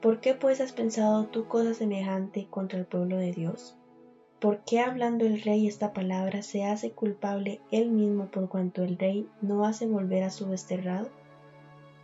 ¿Por 0.01 0.19
qué 0.19 0.33
pues 0.33 0.61
has 0.61 0.71
pensado 0.71 1.25
tú 1.25 1.47
cosa 1.47 1.73
semejante 1.73 2.47
contra 2.49 2.79
el 2.79 2.85
pueblo 2.85 3.17
de 3.17 3.33
Dios? 3.33 3.75
¿Por 4.39 4.63
qué 4.63 4.79
hablando 4.79 5.25
el 5.25 5.41
rey 5.41 5.67
esta 5.67 5.91
palabra 5.93 6.43
se 6.43 6.63
hace 6.63 6.91
culpable 6.91 7.59
él 7.71 7.89
mismo 7.91 8.27
por 8.27 8.47
cuanto 8.47 8.83
el 8.83 8.97
rey 8.97 9.27
no 9.41 9.65
hace 9.65 9.85
volver 9.85 10.23
a 10.23 10.29
su 10.29 10.47
desterrado? 10.47 11.09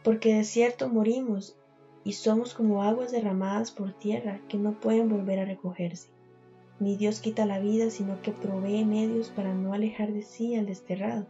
porque 0.05 0.35
de 0.35 0.43
cierto 0.43 0.87
morimos 0.87 1.57
y 2.05 2.13
somos 2.13 2.53
como 2.53 2.83
aguas 2.83 3.11
derramadas 3.11 3.71
por 3.71 3.91
tierra 3.91 4.39
que 4.47 4.57
no 4.57 4.79
pueden 4.79 5.09
volver 5.09 5.39
a 5.39 5.45
recogerse. 5.45 6.07
Ni 6.79 6.95
Dios 6.95 7.19
quita 7.19 7.45
la 7.45 7.59
vida, 7.59 7.89
sino 7.89 8.21
que 8.21 8.31
provee 8.31 8.85
medios 8.85 9.29
para 9.29 9.55
no 9.55 9.73
alejar 9.73 10.13
de 10.13 10.21
sí 10.21 10.55
al 10.55 10.67
desterrado. 10.67 11.25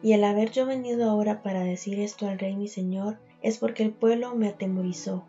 Y 0.00 0.12
el 0.12 0.22
haber 0.22 0.52
yo 0.52 0.66
venido 0.66 1.10
ahora 1.10 1.42
para 1.42 1.64
decir 1.64 1.98
esto 1.98 2.28
al 2.28 2.38
rey 2.38 2.54
mi 2.54 2.68
señor, 2.68 3.18
es 3.42 3.58
porque 3.58 3.82
el 3.82 3.90
pueblo 3.90 4.36
me 4.36 4.48
atemorizó. 4.48 5.24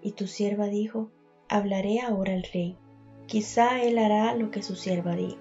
Y 0.00 0.12
tu 0.12 0.28
sierva 0.28 0.66
dijo, 0.66 1.10
hablaré 1.48 2.00
ahora 2.00 2.34
al 2.34 2.44
rey. 2.44 2.76
Quizá 3.26 3.82
él 3.82 3.98
hará 3.98 4.34
lo 4.36 4.52
que 4.52 4.62
su 4.62 4.76
sierva 4.76 5.16
diga, 5.16 5.38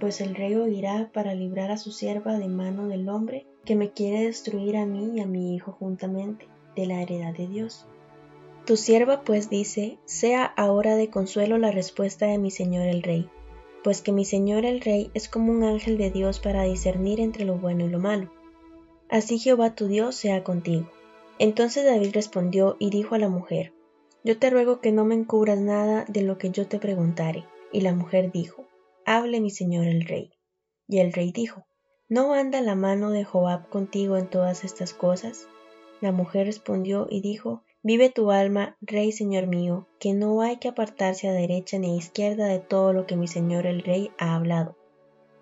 pues 0.00 0.20
el 0.20 0.34
rey 0.34 0.54
oirá 0.54 1.10
para 1.12 1.34
librar 1.34 1.70
a 1.70 1.76
su 1.76 1.92
sierva 1.92 2.38
de 2.38 2.48
mano 2.48 2.88
del 2.88 3.08
hombre 3.08 3.46
que 3.64 3.76
me 3.76 3.92
quiere 3.92 4.24
destruir 4.24 4.76
a 4.76 4.86
mí 4.86 5.12
y 5.14 5.20
a 5.20 5.26
mi 5.26 5.54
hijo 5.54 5.72
juntamente 5.72 6.48
de 6.74 6.86
la 6.86 7.02
heredad 7.02 7.34
de 7.34 7.46
Dios. 7.46 7.86
Tu 8.70 8.76
sierva 8.76 9.22
pues 9.24 9.50
dice, 9.50 9.98
sea 10.04 10.44
ahora 10.44 10.94
de 10.94 11.10
consuelo 11.10 11.58
la 11.58 11.72
respuesta 11.72 12.26
de 12.26 12.38
mi 12.38 12.52
señor 12.52 12.86
el 12.86 13.02
rey, 13.02 13.28
pues 13.82 14.00
que 14.00 14.12
mi 14.12 14.24
señor 14.24 14.64
el 14.64 14.80
rey 14.80 15.10
es 15.12 15.28
como 15.28 15.50
un 15.50 15.64
ángel 15.64 15.98
de 15.98 16.12
Dios 16.12 16.38
para 16.38 16.62
discernir 16.62 17.18
entre 17.18 17.44
lo 17.44 17.58
bueno 17.58 17.84
y 17.84 17.88
lo 17.88 17.98
malo. 17.98 18.32
Así 19.08 19.40
Jehová 19.40 19.74
tu 19.74 19.88
Dios 19.88 20.14
sea 20.14 20.44
contigo. 20.44 20.88
Entonces 21.40 21.84
David 21.84 22.12
respondió 22.14 22.76
y 22.78 22.90
dijo 22.90 23.16
a 23.16 23.18
la 23.18 23.28
mujer, 23.28 23.72
Yo 24.22 24.38
te 24.38 24.50
ruego 24.50 24.80
que 24.80 24.92
no 24.92 25.04
me 25.04 25.16
encubras 25.16 25.58
nada 25.58 26.04
de 26.06 26.22
lo 26.22 26.38
que 26.38 26.50
yo 26.50 26.68
te 26.68 26.78
preguntare. 26.78 27.46
Y 27.72 27.80
la 27.80 27.92
mujer 27.92 28.30
dijo, 28.30 28.68
Hable 29.04 29.40
mi 29.40 29.50
señor 29.50 29.86
el 29.86 30.04
rey. 30.04 30.30
Y 30.86 31.00
el 31.00 31.12
rey 31.12 31.32
dijo, 31.32 31.66
¿No 32.08 32.34
anda 32.34 32.60
la 32.60 32.76
mano 32.76 33.10
de 33.10 33.24
Joab 33.24 33.68
contigo 33.68 34.16
en 34.16 34.30
todas 34.30 34.62
estas 34.62 34.94
cosas? 34.94 35.48
La 36.00 36.12
mujer 36.12 36.46
respondió 36.46 37.08
y 37.10 37.20
dijo, 37.20 37.64
Vive 37.82 38.10
tu 38.10 38.30
alma, 38.30 38.76
rey 38.82 39.10
señor 39.10 39.46
mío, 39.46 39.88
que 39.98 40.12
no 40.12 40.42
hay 40.42 40.58
que 40.58 40.68
apartarse 40.68 41.28
a 41.28 41.32
derecha 41.32 41.78
ni 41.78 41.92
a 41.92 41.96
izquierda 41.96 42.46
de 42.46 42.58
todo 42.58 42.92
lo 42.92 43.06
que 43.06 43.16
mi 43.16 43.26
señor 43.26 43.66
el 43.66 43.82
rey 43.82 44.10
ha 44.18 44.34
hablado. 44.34 44.76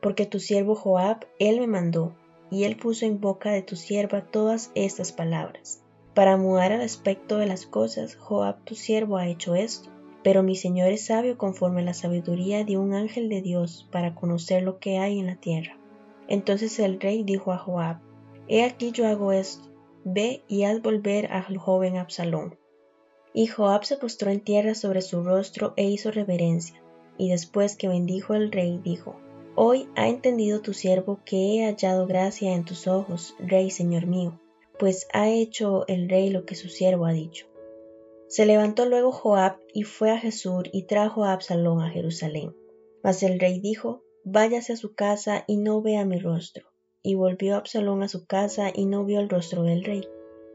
Porque 0.00 0.24
tu 0.24 0.38
siervo 0.38 0.76
Joab, 0.76 1.26
él 1.40 1.58
me 1.58 1.66
mandó, 1.66 2.14
y 2.48 2.62
él 2.62 2.76
puso 2.76 3.06
en 3.06 3.20
boca 3.20 3.50
de 3.50 3.62
tu 3.62 3.74
sierva 3.74 4.22
todas 4.22 4.70
estas 4.76 5.10
palabras. 5.10 5.82
Para 6.14 6.36
mudar 6.36 6.72
al 6.72 6.80
aspecto 6.82 7.38
de 7.38 7.46
las 7.46 7.66
cosas, 7.66 8.14
Joab 8.14 8.62
tu 8.64 8.76
siervo 8.76 9.16
ha 9.16 9.26
hecho 9.26 9.54
esto. 9.54 9.90
Pero 10.22 10.42
mi 10.42 10.56
Señor 10.56 10.88
es 10.88 11.06
sabio 11.06 11.38
conforme 11.38 11.80
a 11.80 11.84
la 11.84 11.94
sabiduría 11.94 12.64
de 12.64 12.76
un 12.76 12.92
ángel 12.92 13.28
de 13.28 13.40
Dios 13.40 13.88
para 13.92 14.14
conocer 14.14 14.62
lo 14.62 14.78
que 14.78 14.98
hay 14.98 15.18
en 15.20 15.26
la 15.26 15.36
tierra. 15.36 15.78
Entonces 16.26 16.78
el 16.78 17.00
rey 17.00 17.22
dijo 17.22 17.52
a 17.52 17.58
Joab, 17.58 17.98
He 18.48 18.64
aquí 18.64 18.90
yo 18.92 19.06
hago 19.06 19.32
esto, 19.32 19.67
Ve 20.10 20.42
y 20.48 20.64
haz 20.64 20.80
volver 20.80 21.30
al 21.30 21.58
joven 21.58 21.98
Absalón. 21.98 22.58
Y 23.34 23.46
Joab 23.46 23.84
se 23.84 23.98
postró 23.98 24.30
en 24.30 24.40
tierra 24.40 24.74
sobre 24.74 25.02
su 25.02 25.22
rostro 25.22 25.74
e 25.76 25.84
hizo 25.84 26.10
reverencia, 26.10 26.82
y 27.18 27.28
después 27.28 27.76
que 27.76 27.88
bendijo 27.88 28.32
el 28.32 28.50
rey, 28.50 28.80
dijo, 28.82 29.20
Hoy 29.54 29.86
ha 29.96 30.08
entendido 30.08 30.62
tu 30.62 30.72
siervo 30.72 31.20
que 31.26 31.36
he 31.36 31.66
hallado 31.66 32.06
gracia 32.06 32.54
en 32.54 32.64
tus 32.64 32.86
ojos, 32.86 33.34
rey 33.38 33.70
señor 33.70 34.06
mío, 34.06 34.40
pues 34.78 35.08
ha 35.12 35.28
hecho 35.28 35.86
el 35.88 36.08
rey 36.08 36.30
lo 36.30 36.46
que 36.46 36.54
su 36.54 36.70
siervo 36.70 37.04
ha 37.04 37.12
dicho. 37.12 37.46
Se 38.28 38.46
levantó 38.46 38.86
luego 38.86 39.12
Joab 39.12 39.58
y 39.74 39.82
fue 39.82 40.10
a 40.10 40.18
Jesús 40.18 40.62
y 40.72 40.84
trajo 40.84 41.24
a 41.24 41.34
Absalón 41.34 41.82
a 41.82 41.90
Jerusalén. 41.90 42.56
Mas 43.02 43.22
el 43.22 43.38
rey 43.38 43.60
dijo, 43.60 44.02
Váyase 44.24 44.72
a 44.72 44.76
su 44.76 44.94
casa 44.94 45.44
y 45.46 45.58
no 45.58 45.82
vea 45.82 46.06
mi 46.06 46.18
rostro 46.18 46.67
y 47.02 47.14
volvió 47.14 47.56
Absalón 47.56 48.02
a 48.02 48.08
su 48.08 48.26
casa 48.26 48.70
y 48.74 48.86
no 48.86 49.04
vio 49.04 49.20
el 49.20 49.28
rostro 49.28 49.62
del 49.62 49.84
rey. 49.84 50.08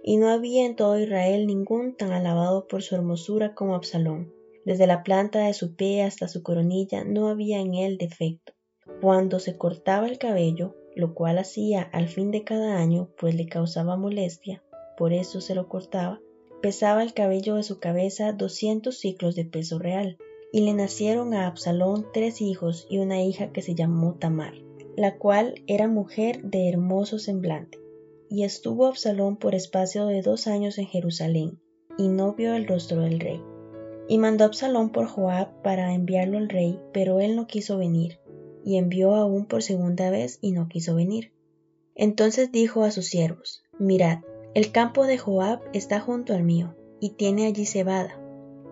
Y 0.04 0.18
no 0.18 0.30
había 0.30 0.66
en 0.66 0.76
todo 0.76 1.00
Israel 1.00 1.48
ningún 1.48 1.96
tan 1.96 2.12
alabado 2.12 2.68
por 2.68 2.84
su 2.84 2.96
hermosura 2.96 3.56
como 3.56 3.76
Absalón. 3.76 4.34
Desde 4.66 4.88
la 4.88 5.04
planta 5.04 5.40
de 5.46 5.54
su 5.54 5.76
pie 5.76 6.04
hasta 6.04 6.28
su 6.28 6.44
coronilla 6.44 7.04
no 7.04 7.30
había 7.30 7.60
en 7.60 7.74
él 7.76 7.98
defecto. 7.98 8.54
Cuando 9.02 9.40
se 9.40 9.58
cortaba 9.58 10.08
el 10.08 10.18
cabello, 10.18 10.76
lo 10.96 11.14
cual 11.14 11.38
hacía 11.38 11.82
al 11.82 12.08
fin 12.08 12.32
de 12.32 12.44
cada 12.44 12.78
año, 12.78 13.10
pues 13.18 13.36
le 13.36 13.48
causaba 13.48 13.98
molestia, 13.98 14.64
por 14.98 15.14
eso 15.14 15.42
se 15.42 15.56
lo 15.56 15.68
cortaba, 15.68 16.22
pesaba 16.62 17.02
el 17.04 17.14
cabello 17.14 17.56
de 17.56 17.64
su 17.64 17.80
cabeza 17.80 18.34
doscientos 18.34 19.00
ciclos 19.00 19.36
de 19.36 19.46
peso 19.46 19.80
real, 19.80 20.18
y 20.52 20.62
le 20.62 20.74
nacieron 20.74 21.34
a 21.34 21.48
Absalón 21.48 22.06
tres 22.14 22.42
hijos 22.42 22.86
y 22.90 23.00
una 23.00 23.24
hija 23.24 23.52
que 23.52 23.62
se 23.62 23.74
llamó 23.74 24.16
Tamar 24.20 24.54
la 24.96 25.18
cual 25.18 25.64
era 25.68 25.88
mujer 25.88 26.42
de 26.44 26.70
hermoso 26.70 27.20
semblante. 27.20 27.80
Y 28.30 28.44
estuvo 28.44 28.88
Absalón 28.88 29.38
por 29.38 29.56
espacio 29.56 30.06
de 30.06 30.22
dos 30.22 30.48
años 30.48 30.78
en 30.78 30.88
Jerusalén, 30.88 31.60
y 31.98 32.08
no 32.08 32.34
vio 32.34 32.56
el 32.56 32.68
rostro 32.68 33.02
del 33.02 33.20
rey. 33.20 33.42
Y 34.08 34.18
mandó 34.18 34.46
Absalón 34.46 34.92
por 34.92 35.08
Joab 35.08 35.62
para 35.62 35.94
enviarlo 35.94 36.38
al 36.38 36.50
rey, 36.50 36.80
pero 36.94 37.20
él 37.20 37.36
no 37.36 37.48
quiso 37.48 37.78
venir, 37.78 38.20
y 38.64 38.78
envió 38.78 39.16
aún 39.16 39.46
por 39.46 39.62
segunda 39.62 40.10
vez 40.10 40.40
y 40.42 40.52
no 40.52 40.68
quiso 40.68 40.96
venir. 40.96 41.34
Entonces 41.96 42.52
dijo 42.52 42.84
a 42.84 42.92
sus 42.92 43.06
siervos, 43.08 43.64
Mirad, 43.80 44.20
el 44.56 44.72
campo 44.72 45.06
de 45.06 45.18
Joab 45.18 45.62
está 45.74 46.00
junto 46.00 46.34
al 46.34 46.44
mío, 46.44 46.76
y 47.00 47.12
tiene 47.12 47.46
allí 47.46 47.66
cebada. 47.66 48.20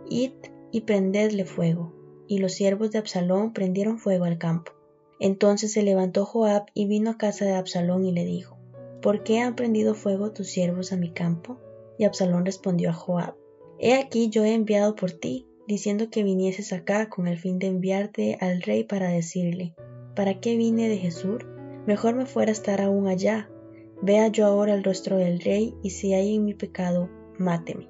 Id 0.09 0.31
y 0.71 0.81
prendedle 0.81 1.45
fuego. 1.45 1.93
Y 2.27 2.37
los 2.37 2.53
siervos 2.53 2.91
de 2.91 2.99
Absalón 2.99 3.51
prendieron 3.51 3.97
fuego 3.97 4.25
al 4.25 4.37
campo. 4.37 4.71
Entonces 5.23 5.71
se 5.71 5.83
levantó 5.83 6.25
Joab 6.25 6.65
y 6.73 6.87
vino 6.87 7.11
a 7.11 7.17
casa 7.17 7.45
de 7.45 7.53
Absalón 7.53 8.05
y 8.05 8.11
le 8.11 8.25
dijo, 8.25 8.57
¿Por 9.03 9.21
qué 9.21 9.39
han 9.39 9.55
prendido 9.55 9.93
fuego 9.93 10.31
tus 10.31 10.47
siervos 10.47 10.91
a 10.91 10.97
mi 10.97 11.11
campo? 11.11 11.59
Y 11.99 12.05
Absalón 12.05 12.43
respondió 12.43 12.89
a 12.89 12.93
Joab, 12.93 13.35
He 13.77 13.93
aquí 13.93 14.29
yo 14.29 14.43
he 14.43 14.55
enviado 14.55 14.95
por 14.95 15.11
ti, 15.11 15.47
diciendo 15.67 16.09
que 16.09 16.23
vinieses 16.23 16.73
acá 16.73 17.07
con 17.07 17.27
el 17.27 17.37
fin 17.37 17.59
de 17.59 17.67
enviarte 17.67 18.39
al 18.41 18.63
rey 18.63 18.83
para 18.83 19.09
decirle, 19.09 19.75
¿para 20.15 20.39
qué 20.39 20.57
vine 20.57 20.89
de 20.89 20.97
Jesús? 20.97 21.45
Mejor 21.85 22.15
me 22.15 22.25
fuera 22.25 22.51
estar 22.51 22.81
aún 22.81 23.07
allá. 23.07 23.47
Vea 24.01 24.27
yo 24.29 24.47
ahora 24.47 24.73
el 24.73 24.83
rostro 24.83 25.17
del 25.17 25.39
rey, 25.39 25.75
y 25.83 25.91
si 25.91 26.15
hay 26.15 26.33
en 26.33 26.45
mi 26.45 26.55
pecado, 26.55 27.11
máteme. 27.37 27.89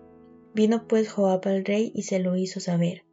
Vino 0.53 0.85
pues 0.85 1.09
Joab 1.09 1.47
al 1.47 1.63
rey 1.63 1.93
y 1.95 2.03
se 2.03 2.19
lo 2.19 2.35
hizo 2.35 2.59
saber. 2.59 3.05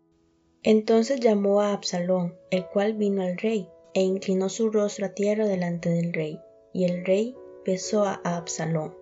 Entonces 0.64 1.20
llamó 1.20 1.60
a 1.60 1.72
Absalón, 1.72 2.34
el 2.50 2.66
cual 2.66 2.94
vino 2.94 3.22
al 3.22 3.38
rey, 3.38 3.68
e 3.94 4.02
inclinó 4.02 4.48
su 4.48 4.70
rostro 4.70 5.06
a 5.06 5.14
tierra 5.14 5.46
delante 5.46 5.88
del 5.90 6.12
rey, 6.12 6.40
y 6.72 6.84
el 6.84 7.04
rey 7.04 7.36
besó 7.64 8.04
a 8.04 8.20
Absalón. 8.24 8.94